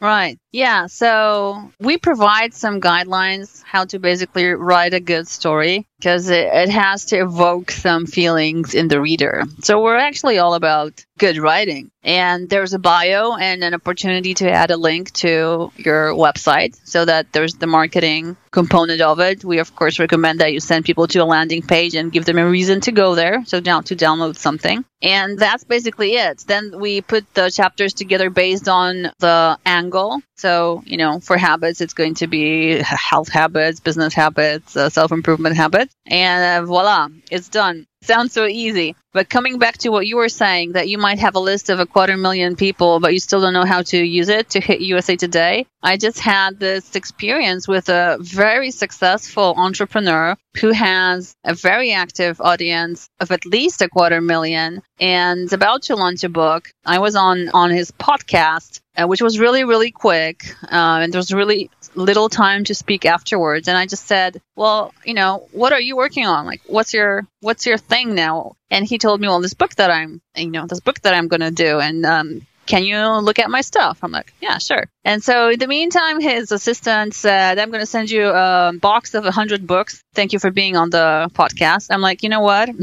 Right. 0.00 0.38
Yeah. 0.50 0.86
So 0.86 1.70
we 1.78 1.96
provide 1.96 2.54
some 2.54 2.80
guidelines 2.80 3.62
how 3.62 3.84
to 3.86 4.00
basically 4.00 4.46
write 4.46 4.94
a 4.94 5.00
good 5.00 5.28
story 5.28 5.86
because 6.02 6.28
it, 6.30 6.48
it 6.52 6.68
has 6.68 7.04
to 7.06 7.16
evoke 7.16 7.70
some 7.70 8.06
feelings 8.06 8.74
in 8.74 8.88
the 8.88 9.00
reader 9.00 9.44
so 9.62 9.80
we're 9.80 9.96
actually 9.96 10.38
all 10.38 10.54
about 10.54 11.04
good 11.16 11.38
writing 11.38 11.92
and 12.04 12.48
there's 12.50 12.72
a 12.72 12.78
bio 12.78 13.36
and 13.36 13.62
an 13.62 13.74
opportunity 13.74 14.34
to 14.34 14.50
add 14.50 14.70
a 14.72 14.76
link 14.76 15.12
to 15.12 15.70
your 15.76 16.12
website 16.12 16.76
so 16.84 17.04
that 17.04 17.32
there's 17.32 17.54
the 17.54 17.68
marketing 17.68 18.36
component 18.50 19.00
of 19.00 19.20
it. 19.20 19.44
We 19.44 19.60
of 19.60 19.74
course 19.76 19.98
recommend 19.98 20.40
that 20.40 20.52
you 20.52 20.60
send 20.60 20.84
people 20.84 21.06
to 21.08 21.20
a 21.20 21.24
landing 21.24 21.62
page 21.62 21.94
and 21.94 22.10
give 22.10 22.24
them 22.24 22.38
a 22.38 22.48
reason 22.48 22.80
to 22.82 22.92
go 22.92 23.14
there, 23.14 23.44
so 23.44 23.60
down 23.60 23.84
to 23.84 23.96
download 23.96 24.36
something. 24.36 24.84
And 25.00 25.38
that's 25.38 25.64
basically 25.64 26.14
it. 26.14 26.44
Then 26.46 26.78
we 26.78 27.00
put 27.00 27.32
the 27.34 27.50
chapters 27.50 27.92
together 27.92 28.30
based 28.30 28.68
on 28.68 29.10
the 29.18 29.58
angle. 29.64 30.22
So, 30.36 30.82
you 30.86 30.96
know, 30.96 31.20
for 31.20 31.36
habits, 31.36 31.80
it's 31.80 31.94
going 31.94 32.14
to 32.16 32.26
be 32.26 32.78
health 32.82 33.28
habits, 33.28 33.80
business 33.80 34.12
habits, 34.12 34.76
uh, 34.76 34.90
self 34.90 35.12
improvement 35.12 35.56
habits. 35.56 35.91
And 36.06 36.64
uh, 36.64 36.66
voila, 36.66 37.08
it's 37.30 37.48
done. 37.48 37.86
Sounds 38.02 38.32
so 38.32 38.46
easy. 38.46 38.96
But 39.12 39.28
coming 39.28 39.58
back 39.58 39.78
to 39.78 39.90
what 39.90 40.06
you 40.06 40.16
were 40.16 40.28
saying, 40.28 40.72
that 40.72 40.88
you 40.88 40.98
might 40.98 41.18
have 41.18 41.36
a 41.36 41.40
list 41.40 41.70
of 41.70 41.78
a 41.78 41.86
quarter 41.86 42.16
million 42.16 42.56
people, 42.56 42.98
but 42.98 43.12
you 43.12 43.20
still 43.20 43.40
don't 43.40 43.52
know 43.52 43.64
how 43.64 43.82
to 43.82 43.98
use 43.98 44.28
it 44.28 44.50
to 44.50 44.60
hit 44.60 44.80
USA 44.80 45.16
Today. 45.16 45.66
I 45.82 45.98
just 45.98 46.18
had 46.18 46.58
this 46.58 46.96
experience 46.96 47.68
with 47.68 47.88
a 47.88 48.16
very 48.20 48.70
successful 48.70 49.54
entrepreneur 49.56 50.36
who 50.60 50.72
has 50.72 51.36
a 51.44 51.54
very 51.54 51.92
active 51.92 52.40
audience 52.40 53.08
of 53.20 53.30
at 53.30 53.46
least 53.46 53.82
a 53.82 53.88
quarter 53.88 54.20
million 54.20 54.82
and 54.98 55.52
about 55.52 55.82
to 55.82 55.96
launch 55.96 56.24
a 56.24 56.28
book. 56.28 56.70
I 56.84 56.98
was 56.98 57.14
on, 57.14 57.50
on 57.50 57.70
his 57.70 57.90
podcast, 57.92 58.80
uh, 58.96 59.06
which 59.06 59.22
was 59.22 59.38
really, 59.38 59.64
really 59.64 59.90
quick. 59.90 60.54
Uh, 60.64 61.00
and 61.02 61.12
there 61.12 61.18
was 61.18 61.32
really 61.32 61.70
little 61.94 62.28
time 62.28 62.64
to 62.64 62.74
speak 62.74 63.04
afterwards 63.04 63.68
and 63.68 63.76
i 63.76 63.84
just 63.84 64.06
said 64.06 64.40
well 64.56 64.94
you 65.04 65.12
know 65.12 65.46
what 65.52 65.72
are 65.72 65.80
you 65.80 65.94
working 65.94 66.26
on 66.26 66.46
like 66.46 66.62
what's 66.66 66.94
your 66.94 67.26
what's 67.42 67.66
your 67.66 67.78
thing 67.78 68.14
now 68.14 68.54
and 68.70 68.86
he 68.86 68.98
told 68.98 69.20
me 69.20 69.28
well 69.28 69.40
this 69.40 69.54
book 69.54 69.74
that 69.74 69.90
i'm 69.90 70.20
you 70.34 70.50
know 70.50 70.66
this 70.66 70.80
book 70.80 71.00
that 71.02 71.14
i'm 71.14 71.28
going 71.28 71.40
to 71.40 71.50
do 71.50 71.78
and 71.78 72.06
um, 72.06 72.46
can 72.66 72.84
you 72.84 72.98
look 73.18 73.38
at 73.38 73.50
my 73.50 73.60
stuff? 73.60 73.98
I'm 74.02 74.12
like, 74.12 74.32
yeah, 74.40 74.58
sure. 74.58 74.84
And 75.04 75.22
so 75.22 75.50
in 75.50 75.58
the 75.58 75.66
meantime, 75.66 76.20
his 76.20 76.52
assistant 76.52 77.12
said, 77.12 77.58
I'm 77.58 77.70
going 77.70 77.80
to 77.80 77.86
send 77.86 78.10
you 78.10 78.28
a 78.28 78.72
box 78.80 79.14
of 79.14 79.24
100 79.24 79.66
books. 79.66 80.02
Thank 80.14 80.32
you 80.32 80.38
for 80.38 80.50
being 80.50 80.76
on 80.76 80.90
the 80.90 81.28
podcast. 81.34 81.88
I'm 81.90 82.00
like, 82.00 82.22
you 82.22 82.28
know 82.28 82.40
what? 82.40 82.70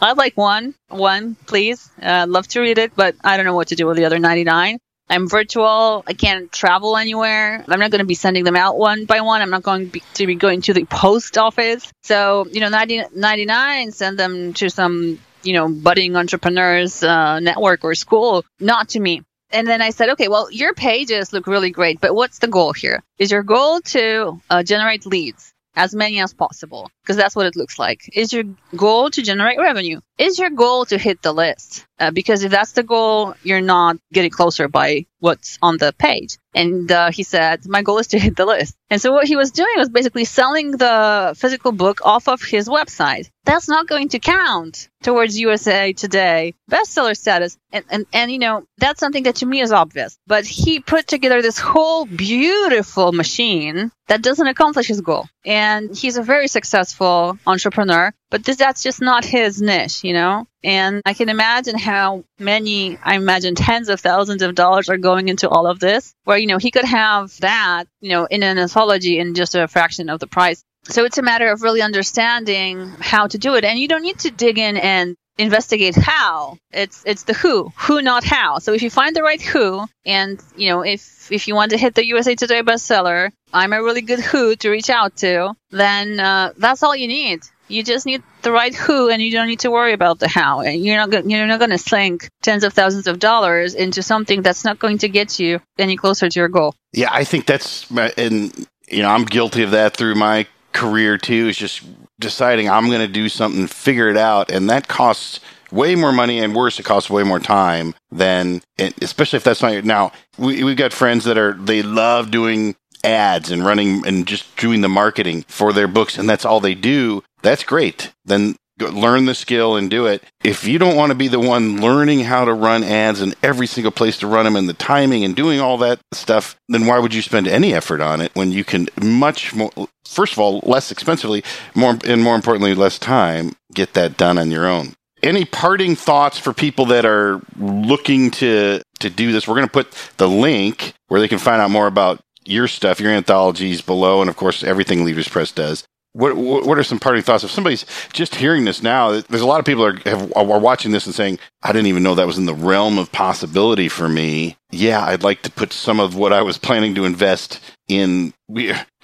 I'd 0.00 0.16
like 0.16 0.36
one, 0.36 0.74
one, 0.88 1.36
please. 1.46 1.90
Uh, 2.00 2.26
love 2.28 2.48
to 2.48 2.60
read 2.60 2.78
it, 2.78 2.92
but 2.96 3.14
I 3.22 3.36
don't 3.36 3.46
know 3.46 3.54
what 3.54 3.68
to 3.68 3.76
do 3.76 3.86
with 3.86 3.96
the 3.96 4.06
other 4.06 4.18
99. 4.18 4.78
I'm 5.10 5.28
virtual. 5.28 6.04
I 6.06 6.12
can't 6.12 6.52
travel 6.52 6.96
anywhere. 6.96 7.64
I'm 7.66 7.80
not 7.80 7.90
going 7.90 7.98
to 7.98 8.06
be 8.06 8.14
sending 8.14 8.44
them 8.44 8.56
out 8.56 8.78
one 8.78 9.04
by 9.06 9.20
one. 9.20 9.42
I'm 9.42 9.50
not 9.50 9.64
going 9.64 9.92
to 10.14 10.26
be 10.26 10.36
going 10.36 10.62
to 10.62 10.72
the 10.72 10.84
post 10.84 11.36
office. 11.36 11.92
So, 12.02 12.46
you 12.50 12.60
know, 12.60 12.68
90, 12.68 13.02
99, 13.14 13.90
send 13.90 14.18
them 14.18 14.54
to 14.54 14.70
some, 14.70 15.18
you 15.42 15.52
know, 15.52 15.68
budding 15.68 16.14
entrepreneurs 16.14 17.02
uh, 17.02 17.40
network 17.40 17.84
or 17.84 17.96
school, 17.96 18.44
not 18.60 18.90
to 18.90 19.00
me. 19.00 19.22
And 19.52 19.66
then 19.66 19.82
I 19.82 19.90
said, 19.90 20.10
okay, 20.10 20.28
well, 20.28 20.48
your 20.52 20.74
pages 20.74 21.32
look 21.32 21.48
really 21.48 21.70
great, 21.70 22.00
but 22.00 22.14
what's 22.14 22.38
the 22.38 22.46
goal 22.46 22.72
here? 22.72 23.02
Is 23.18 23.32
your 23.32 23.42
goal 23.42 23.80
to 23.80 24.40
uh, 24.48 24.62
generate 24.62 25.06
leads? 25.06 25.52
as 25.76 25.94
many 25.94 26.20
as 26.20 26.34
possible 26.34 26.90
because 27.02 27.16
that's 27.16 27.36
what 27.36 27.46
it 27.46 27.56
looks 27.56 27.78
like. 27.78 28.10
Is 28.12 28.32
your 28.32 28.44
goal 28.76 29.10
to 29.10 29.22
generate 29.22 29.58
revenue? 29.58 30.00
Is 30.18 30.38
your 30.38 30.50
goal 30.50 30.84
to 30.86 30.98
hit 30.98 31.22
the 31.22 31.32
list? 31.32 31.86
Uh, 32.00 32.10
because 32.10 32.42
if 32.42 32.50
that's 32.50 32.72
the 32.72 32.82
goal, 32.82 33.34
you're 33.42 33.60
not 33.60 33.98
getting 34.10 34.30
closer 34.30 34.68
by 34.68 35.04
what's 35.18 35.58
on 35.60 35.76
the 35.76 35.92
page. 35.92 36.38
And 36.54 36.90
uh, 36.90 37.10
he 37.12 37.22
said, 37.22 37.66
My 37.66 37.82
goal 37.82 37.98
is 37.98 38.08
to 38.08 38.18
hit 38.18 38.36
the 38.36 38.46
list. 38.46 38.74
And 38.88 39.00
so 39.00 39.12
what 39.12 39.26
he 39.26 39.36
was 39.36 39.52
doing 39.52 39.74
was 39.76 39.90
basically 39.90 40.24
selling 40.24 40.72
the 40.72 41.34
physical 41.36 41.72
book 41.72 42.00
off 42.02 42.26
of 42.26 42.42
his 42.42 42.68
website. 42.68 43.28
That's 43.44 43.68
not 43.68 43.86
going 43.86 44.08
to 44.10 44.18
count 44.18 44.88
towards 45.02 45.38
USA 45.38 45.92
Today 45.92 46.54
bestseller 46.70 47.16
status. 47.16 47.56
And, 47.70 47.84
and, 47.90 48.06
and, 48.12 48.32
you 48.32 48.38
know, 48.38 48.64
that's 48.78 48.98
something 48.98 49.24
that 49.24 49.36
to 49.36 49.46
me 49.46 49.60
is 49.60 49.70
obvious. 49.72 50.18
But 50.26 50.44
he 50.46 50.80
put 50.80 51.06
together 51.06 51.42
this 51.42 51.58
whole 51.58 52.06
beautiful 52.06 53.12
machine 53.12 53.92
that 54.08 54.22
doesn't 54.22 54.46
accomplish 54.46 54.88
his 54.88 55.02
goal. 55.02 55.26
And 55.44 55.96
he's 55.96 56.16
a 56.16 56.22
very 56.22 56.48
successful 56.48 57.38
entrepreneur, 57.46 58.12
but 58.30 58.44
this, 58.44 58.56
that's 58.56 58.82
just 58.82 59.00
not 59.00 59.24
his 59.24 59.60
niche, 59.60 60.04
you 60.04 60.12
know? 60.12 60.46
And 60.62 61.02
I 61.04 61.14
can 61.14 61.28
imagine 61.28 61.78
how 61.78 62.24
many, 62.38 62.98
I 63.02 63.16
imagine 63.16 63.54
tens 63.54 63.88
of 63.88 64.00
thousands 64.00 64.42
of 64.42 64.54
dollars 64.54 64.88
are 64.88 64.98
going 64.98 65.28
into 65.28 65.48
all 65.48 65.66
of 65.66 65.80
this, 65.80 66.14
where, 66.24 66.38
you 66.38 66.46
know, 66.46 66.58
he 66.58 66.70
could 66.70 66.84
have 66.84 67.36
that, 67.40 67.84
you 68.00 68.10
know, 68.10 68.26
in 68.26 68.42
an 68.42 68.58
anthology 68.58 69.18
in 69.18 69.34
just 69.34 69.54
a 69.54 69.68
fraction 69.68 70.08
of 70.08 70.20
the 70.20 70.26
price. 70.26 70.62
So 70.84 71.04
it's 71.04 71.18
a 71.18 71.22
matter 71.22 71.50
of 71.50 71.62
really 71.62 71.82
understanding 71.82 72.88
how 73.00 73.26
to 73.26 73.36
do 73.36 73.54
it. 73.54 73.64
And 73.64 73.78
you 73.78 73.88
don't 73.88 74.02
need 74.02 74.20
to 74.20 74.30
dig 74.30 74.58
in 74.58 74.76
and 74.76 75.16
investigate 75.40 75.96
how. 75.96 76.58
It's 76.72 77.02
it's 77.06 77.24
the 77.24 77.34
who, 77.34 77.72
who 77.76 78.02
not 78.02 78.24
how. 78.24 78.58
So 78.58 78.72
if 78.72 78.82
you 78.82 78.90
find 78.90 79.16
the 79.16 79.22
right 79.22 79.40
who, 79.40 79.86
and 80.04 80.40
you 80.56 80.70
know 80.70 80.82
if 80.82 81.32
if 81.32 81.48
you 81.48 81.54
want 81.54 81.70
to 81.72 81.78
hit 81.78 81.94
the 81.94 82.06
USA 82.06 82.34
Today 82.34 82.62
bestseller, 82.62 83.30
I'm 83.52 83.72
a 83.72 83.82
really 83.82 84.02
good 84.02 84.20
who 84.20 84.54
to 84.56 84.70
reach 84.70 84.90
out 84.90 85.16
to. 85.16 85.54
Then 85.70 86.20
uh, 86.20 86.52
that's 86.56 86.82
all 86.82 86.94
you 86.94 87.08
need. 87.08 87.40
You 87.68 87.84
just 87.84 88.04
need 88.04 88.22
the 88.42 88.50
right 88.50 88.74
who, 88.74 89.08
and 89.10 89.22
you 89.22 89.30
don't 89.30 89.46
need 89.46 89.60
to 89.60 89.70
worry 89.70 89.92
about 89.92 90.18
the 90.18 90.28
how. 90.28 90.60
And 90.60 90.84
you're 90.84 90.96
not 90.96 91.10
you're 91.28 91.46
not 91.46 91.58
going 91.58 91.70
to 91.70 91.78
sink 91.78 92.28
tens 92.42 92.64
of 92.64 92.72
thousands 92.72 93.06
of 93.06 93.18
dollars 93.18 93.74
into 93.74 94.02
something 94.02 94.42
that's 94.42 94.64
not 94.64 94.78
going 94.78 94.98
to 94.98 95.08
get 95.08 95.38
you 95.38 95.60
any 95.78 95.96
closer 95.96 96.28
to 96.28 96.38
your 96.38 96.48
goal. 96.48 96.74
Yeah, 96.92 97.10
I 97.12 97.24
think 97.24 97.46
that's 97.46 97.90
and 97.90 98.66
you 98.88 99.02
know 99.02 99.08
I'm 99.08 99.24
guilty 99.24 99.62
of 99.62 99.70
that 99.70 99.96
through 99.96 100.16
my 100.16 100.46
career 100.72 101.16
too. 101.16 101.48
Is 101.48 101.56
just 101.56 101.82
deciding 102.20 102.70
I'm 102.70 102.86
going 102.86 103.00
to 103.00 103.08
do 103.08 103.28
something, 103.28 103.66
figure 103.66 104.08
it 104.08 104.16
out, 104.16 104.50
and 104.50 104.70
that 104.70 104.86
costs 104.86 105.40
way 105.72 105.94
more 105.94 106.12
money 106.12 106.40
and 106.40 106.54
worse 106.54 106.80
it 106.80 106.84
costs 106.84 107.08
way 107.08 107.22
more 107.22 107.38
time 107.38 107.94
than 108.10 108.60
especially 109.00 109.36
if 109.36 109.44
that's 109.44 109.62
not 109.62 109.72
your 109.72 109.82
now 109.82 110.10
we, 110.36 110.64
we've 110.64 110.76
got 110.76 110.92
friends 110.92 111.24
that 111.24 111.38
are 111.38 111.52
they 111.52 111.80
love 111.80 112.32
doing 112.32 112.74
ads 113.04 113.50
and 113.50 113.64
running 113.64 114.06
and 114.06 114.26
just 114.26 114.56
doing 114.56 114.80
the 114.80 114.88
marketing 114.88 115.44
for 115.48 115.72
their 115.72 115.88
books 115.88 116.18
and 116.18 116.28
that's 116.28 116.44
all 116.44 116.60
they 116.60 116.74
do, 116.74 117.22
that's 117.42 117.64
great. 117.64 118.12
Then 118.24 118.56
learn 118.80 119.26
the 119.26 119.34
skill 119.34 119.76
and 119.76 119.90
do 119.90 120.06
it. 120.06 120.22
If 120.42 120.66
you 120.66 120.78
don't 120.78 120.96
want 120.96 121.10
to 121.10 121.14
be 121.14 121.28
the 121.28 121.40
one 121.40 121.80
learning 121.80 122.20
how 122.20 122.44
to 122.44 122.52
run 122.52 122.82
ads 122.82 123.20
in 123.20 123.34
every 123.42 123.66
single 123.66 123.92
place 123.92 124.18
to 124.18 124.26
run 124.26 124.44
them 124.44 124.56
and 124.56 124.68
the 124.68 124.74
timing 124.74 125.24
and 125.24 125.36
doing 125.36 125.60
all 125.60 125.78
that 125.78 126.00
stuff, 126.12 126.56
then 126.68 126.86
why 126.86 126.98
would 126.98 127.14
you 127.14 127.22
spend 127.22 127.46
any 127.46 127.74
effort 127.74 128.00
on 128.00 128.20
it 128.20 128.34
when 128.34 128.52
you 128.52 128.64
can 128.64 128.88
much 129.00 129.54
more, 129.54 129.70
first 130.04 130.32
of 130.32 130.38
all, 130.38 130.60
less 130.64 130.90
expensively, 130.90 131.44
more 131.74 131.98
and 132.04 132.22
more 132.22 132.34
importantly, 132.34 132.74
less 132.74 132.98
time, 132.98 133.52
get 133.74 133.94
that 133.94 134.16
done 134.16 134.38
on 134.38 134.50
your 134.50 134.66
own. 134.66 134.94
Any 135.22 135.44
parting 135.44 135.96
thoughts 135.96 136.38
for 136.38 136.52
people 136.54 136.86
that 136.86 137.04
are 137.04 137.40
looking 137.58 138.30
to 138.32 138.80
to 139.00 139.10
do 139.10 139.32
this? 139.32 139.46
We're 139.46 139.56
going 139.56 139.66
to 139.66 139.72
put 139.72 139.92
the 140.16 140.28
link 140.28 140.94
where 141.08 141.20
they 141.20 141.28
can 141.28 141.38
find 141.38 141.60
out 141.60 141.70
more 141.70 141.86
about 141.86 142.20
your 142.44 142.68
stuff, 142.68 143.00
your 143.00 143.12
anthologies 143.12 143.82
below, 143.82 144.20
and 144.20 144.30
of 144.30 144.36
course, 144.36 144.64
everything 144.64 145.04
Leaders 145.04 145.28
Press 145.28 145.52
does. 145.52 145.84
What 146.12 146.36
what 146.36 146.78
are 146.78 146.82
some 146.82 146.98
parting 146.98 147.22
thoughts? 147.22 147.44
If 147.44 147.50
somebody's 147.50 147.86
just 148.12 148.34
hearing 148.34 148.64
this 148.64 148.82
now, 148.82 149.20
there's 149.20 149.42
a 149.42 149.46
lot 149.46 149.60
of 149.60 149.66
people 149.66 149.84
are 149.84 149.96
have, 150.04 150.32
are 150.34 150.58
watching 150.58 150.90
this 150.90 151.06
and 151.06 151.14
saying, 151.14 151.38
"I 151.62 151.72
didn't 151.72 151.86
even 151.86 152.02
know 152.02 152.14
that 152.16 152.26
was 152.26 152.38
in 152.38 152.46
the 152.46 152.54
realm 152.54 152.98
of 152.98 153.12
possibility 153.12 153.88
for 153.88 154.08
me." 154.08 154.56
Yeah, 154.70 155.04
I'd 155.04 155.22
like 155.22 155.42
to 155.42 155.50
put 155.50 155.72
some 155.72 156.00
of 156.00 156.16
what 156.16 156.32
I 156.32 156.42
was 156.42 156.58
planning 156.58 156.94
to 156.96 157.04
invest 157.04 157.60
in 157.88 158.34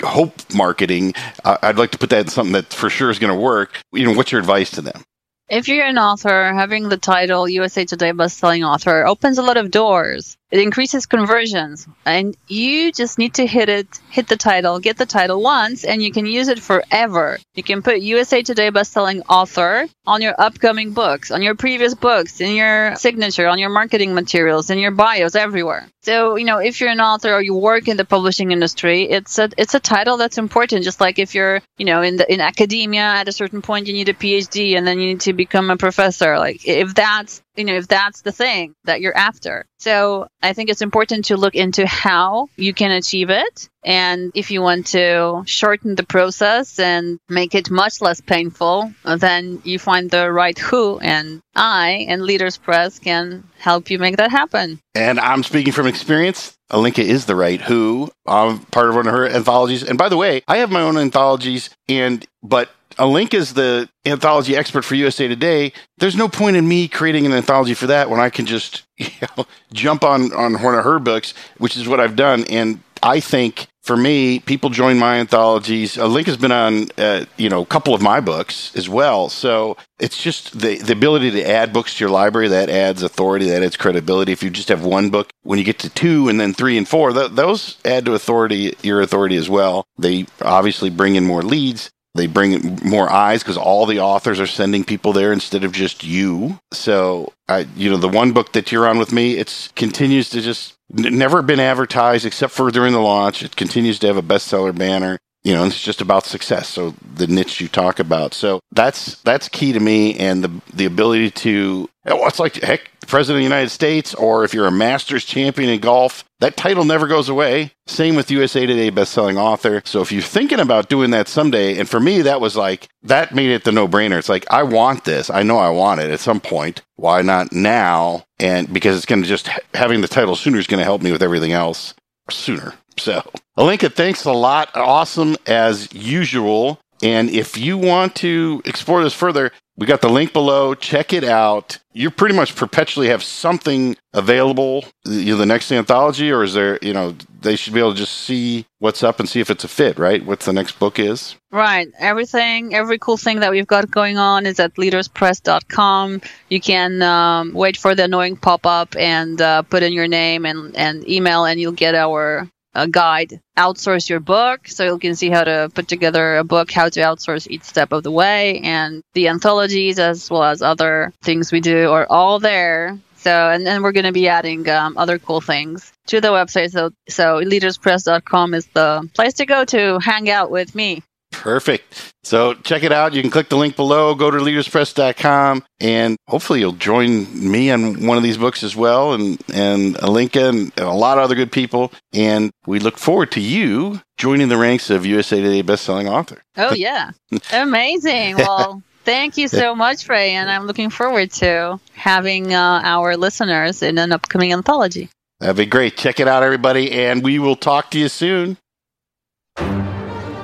hope 0.02 0.52
marketing. 0.52 1.14
I'd 1.44 1.78
like 1.78 1.92
to 1.92 1.98
put 1.98 2.10
that 2.10 2.26
in 2.26 2.28
something 2.28 2.52
that 2.52 2.72
for 2.72 2.90
sure 2.90 3.10
is 3.10 3.18
going 3.18 3.32
to 3.32 3.40
work. 3.40 3.80
You 3.92 4.04
know, 4.04 4.12
what's 4.12 4.32
your 4.32 4.40
advice 4.40 4.70
to 4.72 4.80
them? 4.80 5.04
If 5.48 5.68
you're 5.68 5.86
an 5.86 5.98
author, 5.98 6.52
having 6.52 6.88
the 6.88 6.96
title 6.96 7.48
USA 7.48 7.84
Today 7.84 8.10
bestselling 8.10 8.66
author 8.66 9.06
opens 9.06 9.38
a 9.38 9.42
lot 9.42 9.56
of 9.56 9.70
doors. 9.70 10.36
It 10.50 10.60
increases 10.60 11.06
conversions 11.06 11.88
and 12.04 12.36
you 12.46 12.92
just 12.92 13.18
need 13.18 13.34
to 13.34 13.46
hit 13.46 13.68
it, 13.68 13.88
hit 14.10 14.28
the 14.28 14.36
title, 14.36 14.78
get 14.78 14.96
the 14.96 15.04
title 15.04 15.42
once 15.42 15.84
and 15.84 16.00
you 16.00 16.12
can 16.12 16.24
use 16.24 16.46
it 16.46 16.60
forever. 16.60 17.38
You 17.54 17.64
can 17.64 17.82
put 17.82 18.00
USA 18.00 18.42
Today 18.42 18.70
bestselling 18.70 19.22
author 19.28 19.88
on 20.06 20.22
your 20.22 20.34
upcoming 20.38 20.92
books, 20.92 21.32
on 21.32 21.42
your 21.42 21.56
previous 21.56 21.94
books, 21.94 22.40
in 22.40 22.54
your 22.54 22.94
signature, 22.94 23.48
on 23.48 23.58
your 23.58 23.70
marketing 23.70 24.14
materials, 24.14 24.70
in 24.70 24.78
your 24.78 24.92
bios, 24.92 25.34
everywhere. 25.34 25.88
So, 26.02 26.36
you 26.36 26.44
know, 26.44 26.58
if 26.58 26.80
you're 26.80 26.90
an 26.90 27.00
author 27.00 27.32
or 27.32 27.42
you 27.42 27.56
work 27.56 27.88
in 27.88 27.96
the 27.96 28.04
publishing 28.04 28.52
industry, 28.52 29.02
it's 29.02 29.40
a, 29.40 29.50
it's 29.58 29.74
a 29.74 29.80
title 29.80 30.16
that's 30.16 30.38
important. 30.38 30.84
Just 30.84 31.00
like 31.00 31.18
if 31.18 31.34
you're, 31.34 31.60
you 31.76 31.86
know, 31.86 32.02
in 32.02 32.16
the, 32.16 32.32
in 32.32 32.40
academia 32.40 33.02
at 33.02 33.26
a 33.26 33.32
certain 33.32 33.62
point, 33.62 33.88
you 33.88 33.92
need 33.94 34.08
a 34.08 34.14
PhD 34.14 34.76
and 34.76 34.86
then 34.86 35.00
you 35.00 35.08
need 35.08 35.22
to 35.22 35.32
become 35.32 35.70
a 35.70 35.76
professor. 35.76 36.38
Like 36.38 36.68
if 36.68 36.94
that's 36.94 37.42
you 37.56 37.64
know, 37.64 37.74
if 37.74 37.88
that's 37.88 38.22
the 38.22 38.32
thing 38.32 38.74
that 38.84 39.00
you're 39.00 39.16
after. 39.16 39.66
So 39.78 40.28
I 40.42 40.52
think 40.52 40.70
it's 40.70 40.82
important 40.82 41.26
to 41.26 41.36
look 41.36 41.54
into 41.54 41.86
how 41.86 42.48
you 42.56 42.74
can 42.74 42.90
achieve 42.90 43.30
it. 43.30 43.68
And 43.86 44.32
if 44.34 44.50
you 44.50 44.60
want 44.60 44.88
to 44.88 45.44
shorten 45.46 45.94
the 45.94 46.02
process 46.02 46.80
and 46.80 47.20
make 47.28 47.54
it 47.54 47.70
much 47.70 48.02
less 48.02 48.20
painful, 48.20 48.92
then 49.04 49.62
you 49.64 49.78
find 49.78 50.10
the 50.10 50.30
right 50.30 50.58
who. 50.58 50.98
And 50.98 51.40
I 51.54 52.04
and 52.08 52.22
Leaders 52.22 52.56
Press 52.56 52.98
can 52.98 53.44
help 53.58 53.88
you 53.88 54.00
make 54.00 54.16
that 54.16 54.32
happen. 54.32 54.80
And 54.96 55.20
I'm 55.20 55.44
speaking 55.44 55.72
from 55.72 55.86
experience. 55.86 56.58
Alinka 56.72 57.04
is 57.04 57.26
the 57.26 57.36
right 57.36 57.60
who. 57.60 58.10
I'm 58.26 58.58
part 58.58 58.88
of 58.88 58.96
one 58.96 59.06
of 59.06 59.12
her 59.12 59.28
anthologies. 59.28 59.84
And 59.84 59.96
by 59.96 60.08
the 60.08 60.16
way, 60.16 60.42
I 60.48 60.56
have 60.58 60.72
my 60.72 60.80
own 60.80 60.98
anthologies 60.98 61.70
and 61.88 62.26
but 62.42 62.70
Alinka 62.98 63.34
is 63.34 63.54
the 63.54 63.88
anthology 64.04 64.56
expert 64.56 64.82
for 64.82 64.94
USA 64.96 65.28
Today. 65.28 65.72
There's 65.98 66.16
no 66.16 66.28
point 66.28 66.56
in 66.56 66.66
me 66.66 66.88
creating 66.88 67.26
an 67.26 67.32
anthology 67.32 67.74
for 67.74 67.86
that 67.88 68.10
when 68.10 68.20
I 68.20 68.30
can 68.30 68.46
just 68.46 68.82
you 68.96 69.10
know, 69.36 69.46
jump 69.72 70.02
on 70.02 70.32
on 70.32 70.60
one 70.62 70.74
of 70.74 70.82
her 70.82 70.98
books, 70.98 71.34
which 71.58 71.76
is 71.76 71.86
what 71.86 72.00
I've 72.00 72.16
done. 72.16 72.44
And 72.50 72.80
I 73.02 73.20
think 73.20 73.68
for 73.82 73.96
me, 73.96 74.40
people 74.40 74.68
join 74.70 74.98
my 74.98 75.18
anthologies. 75.18 75.96
Alinka 75.96 76.26
has 76.26 76.36
been 76.36 76.50
on, 76.50 76.88
uh, 76.98 77.24
you 77.36 77.48
know, 77.48 77.62
a 77.62 77.66
couple 77.66 77.94
of 77.94 78.02
my 78.02 78.18
books 78.18 78.74
as 78.74 78.88
well. 78.88 79.28
So 79.28 79.76
it's 80.00 80.20
just 80.20 80.58
the 80.58 80.78
the 80.78 80.92
ability 80.92 81.30
to 81.32 81.48
add 81.48 81.72
books 81.72 81.94
to 81.94 82.04
your 82.04 82.10
library 82.10 82.48
that 82.48 82.68
adds 82.68 83.04
authority, 83.04 83.48
that 83.50 83.62
adds 83.62 83.76
credibility. 83.76 84.32
If 84.32 84.42
you 84.42 84.50
just 84.50 84.70
have 84.70 84.84
one 84.84 85.10
book, 85.10 85.30
when 85.44 85.58
you 85.60 85.64
get 85.64 85.78
to 85.80 85.90
two 85.90 86.28
and 86.28 86.40
then 86.40 86.52
three 86.52 86.76
and 86.76 86.88
four, 86.88 87.12
th- 87.12 87.32
those 87.32 87.76
add 87.84 88.04
to 88.06 88.14
authority, 88.14 88.74
your 88.82 89.00
authority 89.00 89.36
as 89.36 89.48
well. 89.48 89.86
They 89.96 90.26
obviously 90.42 90.90
bring 90.90 91.14
in 91.14 91.24
more 91.24 91.42
leads. 91.42 91.90
They 92.16 92.26
bring 92.26 92.80
more 92.84 93.10
eyes 93.10 93.42
because 93.42 93.56
all 93.56 93.86
the 93.86 94.00
authors 94.00 94.40
are 94.40 94.46
sending 94.46 94.84
people 94.84 95.12
there 95.12 95.32
instead 95.32 95.64
of 95.64 95.72
just 95.72 96.04
you. 96.04 96.58
So, 96.72 97.32
I, 97.48 97.66
you 97.76 97.90
know, 97.90 97.96
the 97.96 98.08
one 98.08 98.32
book 98.32 98.52
that 98.52 98.72
you're 98.72 98.88
on 98.88 98.98
with 98.98 99.12
me, 99.12 99.36
it 99.36 99.70
continues 99.76 100.30
to 100.30 100.40
just 100.40 100.74
n- 100.96 101.16
never 101.16 101.42
been 101.42 101.60
advertised 101.60 102.26
except 102.26 102.52
for 102.52 102.70
during 102.70 102.92
the 102.92 103.00
launch. 103.00 103.42
It 103.42 103.56
continues 103.56 103.98
to 104.00 104.06
have 104.08 104.16
a 104.16 104.22
bestseller 104.22 104.76
banner. 104.76 105.18
You 105.44 105.54
know, 105.54 105.64
it's 105.64 105.80
just 105.80 106.00
about 106.00 106.26
success. 106.26 106.68
So 106.68 106.94
the 107.14 107.28
niche 107.28 107.60
you 107.60 107.68
talk 107.68 108.00
about. 108.00 108.34
So 108.34 108.58
that's 108.72 109.20
that's 109.22 109.48
key 109.48 109.72
to 109.72 109.78
me, 109.78 110.16
and 110.16 110.42
the 110.42 110.50
the 110.74 110.86
ability 110.86 111.30
to. 111.30 111.88
Oh, 112.06 112.26
it's 112.26 112.40
like 112.40 112.56
heck, 112.56 112.90
President 113.06 113.36
of 113.36 113.40
the 113.40 113.54
United 113.54 113.70
States, 113.70 114.14
or 114.14 114.44
if 114.44 114.52
you're 114.52 114.66
a 114.66 114.72
Masters 114.72 115.24
champion 115.24 115.70
in 115.70 115.80
golf, 115.80 116.24
that 116.40 116.56
title 116.56 116.84
never 116.84 117.06
goes 117.06 117.28
away. 117.28 117.72
Same 117.86 118.14
with 118.16 118.30
USA 118.30 118.66
Today 118.66 118.90
bestselling 118.90 119.36
author. 119.36 119.82
So 119.84 120.00
if 120.02 120.12
you're 120.12 120.22
thinking 120.22 120.60
about 120.60 120.88
doing 120.88 121.10
that 121.12 121.28
someday, 121.28 121.78
and 121.78 121.88
for 121.88 122.00
me, 122.00 122.22
that 122.22 122.40
was 122.40 122.56
like, 122.56 122.88
that 123.02 123.34
made 123.34 123.50
it 123.50 123.64
the 123.64 123.72
no 123.72 123.88
brainer. 123.88 124.18
It's 124.18 124.28
like, 124.28 124.44
I 124.50 124.62
want 124.64 125.04
this. 125.04 125.30
I 125.30 125.42
know 125.42 125.58
I 125.58 125.70
want 125.70 126.00
it 126.00 126.10
at 126.10 126.20
some 126.20 126.40
point. 126.40 126.82
Why 126.96 127.22
not 127.22 127.52
now? 127.52 128.24
And 128.38 128.72
because 128.72 128.96
it's 128.96 129.06
going 129.06 129.22
to 129.22 129.28
just, 129.28 129.48
having 129.74 130.00
the 130.00 130.08
title 130.08 130.36
sooner 130.36 130.58
is 130.58 130.66
going 130.66 130.80
to 130.80 130.84
help 130.84 131.02
me 131.02 131.12
with 131.12 131.22
everything 131.22 131.52
else 131.52 131.94
sooner. 132.30 132.74
So, 132.98 133.22
Alinka, 133.58 133.92
thanks 133.92 134.24
a 134.24 134.32
lot. 134.32 134.74
Awesome 134.74 135.36
as 135.46 135.92
usual. 135.92 136.80
And 137.02 137.30
if 137.30 137.58
you 137.58 137.76
want 137.76 138.14
to 138.16 138.62
explore 138.64 139.02
this 139.02 139.12
further, 139.14 139.52
we 139.78 139.86
got 139.86 140.00
the 140.00 140.08
link 140.08 140.32
below. 140.32 140.74
Check 140.74 141.12
it 141.12 141.22
out. 141.22 141.78
You 141.92 142.10
pretty 142.10 142.34
much 142.34 142.56
perpetually 142.56 143.08
have 143.08 143.22
something 143.22 143.96
available. 144.14 144.86
You 145.04 145.32
know, 145.32 145.36
the 145.36 145.46
next 145.46 145.70
anthology, 145.70 146.32
or 146.32 146.42
is 146.42 146.54
there? 146.54 146.78
You 146.80 146.94
know, 146.94 147.14
they 147.42 147.56
should 147.56 147.74
be 147.74 147.80
able 147.80 147.92
to 147.92 147.98
just 147.98 148.14
see 148.14 148.64
what's 148.78 149.02
up 149.02 149.20
and 149.20 149.28
see 149.28 149.40
if 149.40 149.50
it's 149.50 149.64
a 149.64 149.68
fit, 149.68 149.98
right? 149.98 150.24
What 150.24 150.40
the 150.40 150.52
next 150.54 150.78
book 150.78 150.98
is. 150.98 151.36
Right. 151.52 151.88
Everything, 151.98 152.74
every 152.74 152.98
cool 152.98 153.18
thing 153.18 153.40
that 153.40 153.50
we've 153.50 153.66
got 153.66 153.90
going 153.90 154.16
on 154.16 154.46
is 154.46 154.58
at 154.58 154.74
leaderspress.com. 154.74 156.22
You 156.48 156.60
can 156.60 157.02
um, 157.02 157.52
wait 157.52 157.76
for 157.76 157.94
the 157.94 158.04
annoying 158.04 158.36
pop 158.36 158.64
up 158.64 158.96
and 158.96 159.40
uh, 159.40 159.62
put 159.62 159.82
in 159.82 159.92
your 159.92 160.08
name 160.08 160.46
and, 160.46 160.74
and 160.74 161.06
email, 161.08 161.44
and 161.44 161.60
you'll 161.60 161.72
get 161.72 161.94
our 161.94 162.48
a 162.76 162.86
guide 162.86 163.40
outsource 163.56 164.08
your 164.08 164.20
book 164.20 164.68
so 164.68 164.84
you 164.84 164.98
can 164.98 165.16
see 165.16 165.30
how 165.30 165.42
to 165.42 165.70
put 165.74 165.88
together 165.88 166.36
a 166.36 166.44
book 166.44 166.70
how 166.70 166.88
to 166.88 167.00
outsource 167.00 167.48
each 167.50 167.62
step 167.62 167.90
of 167.90 168.02
the 168.02 168.10
way 168.10 168.60
and 168.60 169.02
the 169.14 169.28
anthologies 169.28 169.98
as 169.98 170.30
well 170.30 170.44
as 170.44 170.62
other 170.62 171.12
things 171.22 171.50
we 171.50 171.60
do 171.60 171.90
are 171.90 172.06
all 172.08 172.38
there. 172.38 172.98
So 173.16 173.50
and 173.50 173.66
then 173.66 173.82
we're 173.82 173.92
going 173.92 174.04
to 174.04 174.12
be 174.12 174.28
adding 174.28 174.68
um, 174.68 174.96
other 174.98 175.18
cool 175.18 175.40
things 175.40 175.92
to 176.08 176.20
the 176.20 176.28
website. 176.28 176.70
So 176.70 176.90
so 177.08 177.40
leaderspress.com 177.40 178.54
is 178.54 178.66
the 178.66 179.08
place 179.14 179.34
to 179.34 179.46
go 179.46 179.64
to 179.64 179.98
hang 179.98 180.30
out 180.30 180.50
with 180.50 180.74
me 180.74 181.02
Perfect. 181.42 182.12
So 182.24 182.54
check 182.54 182.82
it 182.82 182.92
out. 182.92 183.12
You 183.14 183.22
can 183.22 183.30
click 183.30 183.48
the 183.48 183.56
link 183.56 183.76
below, 183.76 184.14
go 184.14 184.30
to 184.30 184.38
leaderspress.com, 184.38 185.64
and 185.80 186.16
hopefully 186.26 186.60
you'll 186.60 186.72
join 186.72 187.50
me 187.50 187.70
on 187.70 188.06
one 188.06 188.16
of 188.16 188.22
these 188.22 188.36
books 188.36 188.62
as 188.62 188.74
well, 188.74 189.12
and, 189.12 189.40
and 189.52 189.94
Alinka 189.96 190.48
and 190.48 190.72
a 190.76 190.92
lot 190.92 191.18
of 191.18 191.24
other 191.24 191.34
good 191.34 191.52
people. 191.52 191.92
And 192.12 192.50
we 192.66 192.80
look 192.80 192.98
forward 192.98 193.30
to 193.32 193.40
you 193.40 194.00
joining 194.18 194.48
the 194.48 194.56
ranks 194.56 194.90
of 194.90 195.06
USA 195.06 195.40
Today 195.40 195.62
bestselling 195.62 196.10
author. 196.10 196.42
Oh, 196.56 196.74
yeah. 196.74 197.12
Amazing. 197.52 198.36
Well, 198.36 198.82
thank 199.04 199.36
you 199.36 199.46
so 199.46 199.74
much, 199.74 200.08
Ray. 200.08 200.32
And 200.32 200.50
I'm 200.50 200.66
looking 200.66 200.90
forward 200.90 201.30
to 201.32 201.78
having 201.94 202.52
uh, 202.52 202.80
our 202.82 203.16
listeners 203.16 203.82
in 203.82 203.98
an 203.98 204.10
upcoming 204.10 204.52
anthology. 204.52 205.10
That'd 205.38 205.56
be 205.56 205.66
great. 205.66 205.96
Check 205.96 206.18
it 206.18 206.26
out, 206.28 206.42
everybody, 206.42 206.90
and 206.90 207.22
we 207.22 207.38
will 207.38 207.56
talk 207.56 207.90
to 207.92 207.98
you 207.98 208.08
soon. 208.08 208.56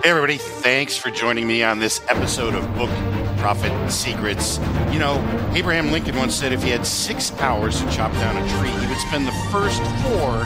Everybody, 0.05 0.37
thanks 0.37 0.97
for 0.97 1.13
joining 1.13 1.47
me 1.47 1.63
on 1.63 1.79
this 1.79 2.01
episode 2.09 2.57
of 2.57 2.67
Book 2.75 2.91
Profit 3.39 3.73
Secrets. 3.89 4.59
You 4.91 4.99
know, 4.99 5.19
Abraham 5.55 5.93
Lincoln 5.93 6.17
once 6.17 6.35
said 6.35 6.53
if 6.53 6.61
he 6.61 6.71
had 6.71 6.85
six 6.85 7.31
hours 7.39 7.81
to 7.81 7.89
chop 7.89 8.11
down 8.15 8.37
a 8.37 8.49
tree, 8.59 8.71
he 8.71 8.87
would 8.89 8.99
spend 8.99 9.29
the 9.29 9.47
first 9.53 9.81
four 10.03 10.45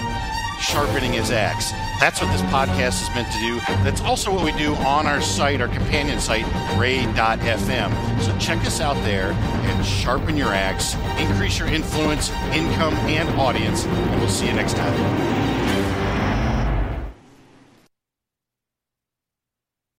sharpening 0.61 1.14
his 1.14 1.31
axe. 1.31 1.71
That's 2.01 2.21
what 2.21 2.31
this 2.33 2.42
podcast 2.53 3.03
is 3.03 3.09
meant 3.14 3.33
to 3.33 3.38
do. 3.38 3.59
That's 3.83 4.03
also 4.03 4.31
what 4.31 4.45
we 4.45 4.53
do 4.59 4.75
on 4.75 5.07
our 5.07 5.23
site, 5.23 5.62
our 5.62 5.69
companion 5.69 6.21
site, 6.21 6.45
ray.fm. 6.79 8.21
So 8.23 8.37
check 8.37 8.59
us 8.66 8.83
out 8.83 9.03
there 9.05 9.33
and 9.33 9.87
sharpen 9.87 10.37
your 10.37 10.53
axe, 10.53 10.95
increase 11.19 11.59
your 11.59 11.69
influence, 11.69 12.29
income, 12.53 12.92
and 13.09 13.27
audience, 13.40 13.87
and 13.87 14.21
we'll 14.21 14.29
see 14.29 14.49
you 14.49 14.53
next 14.53 14.77
time. 14.77 15.66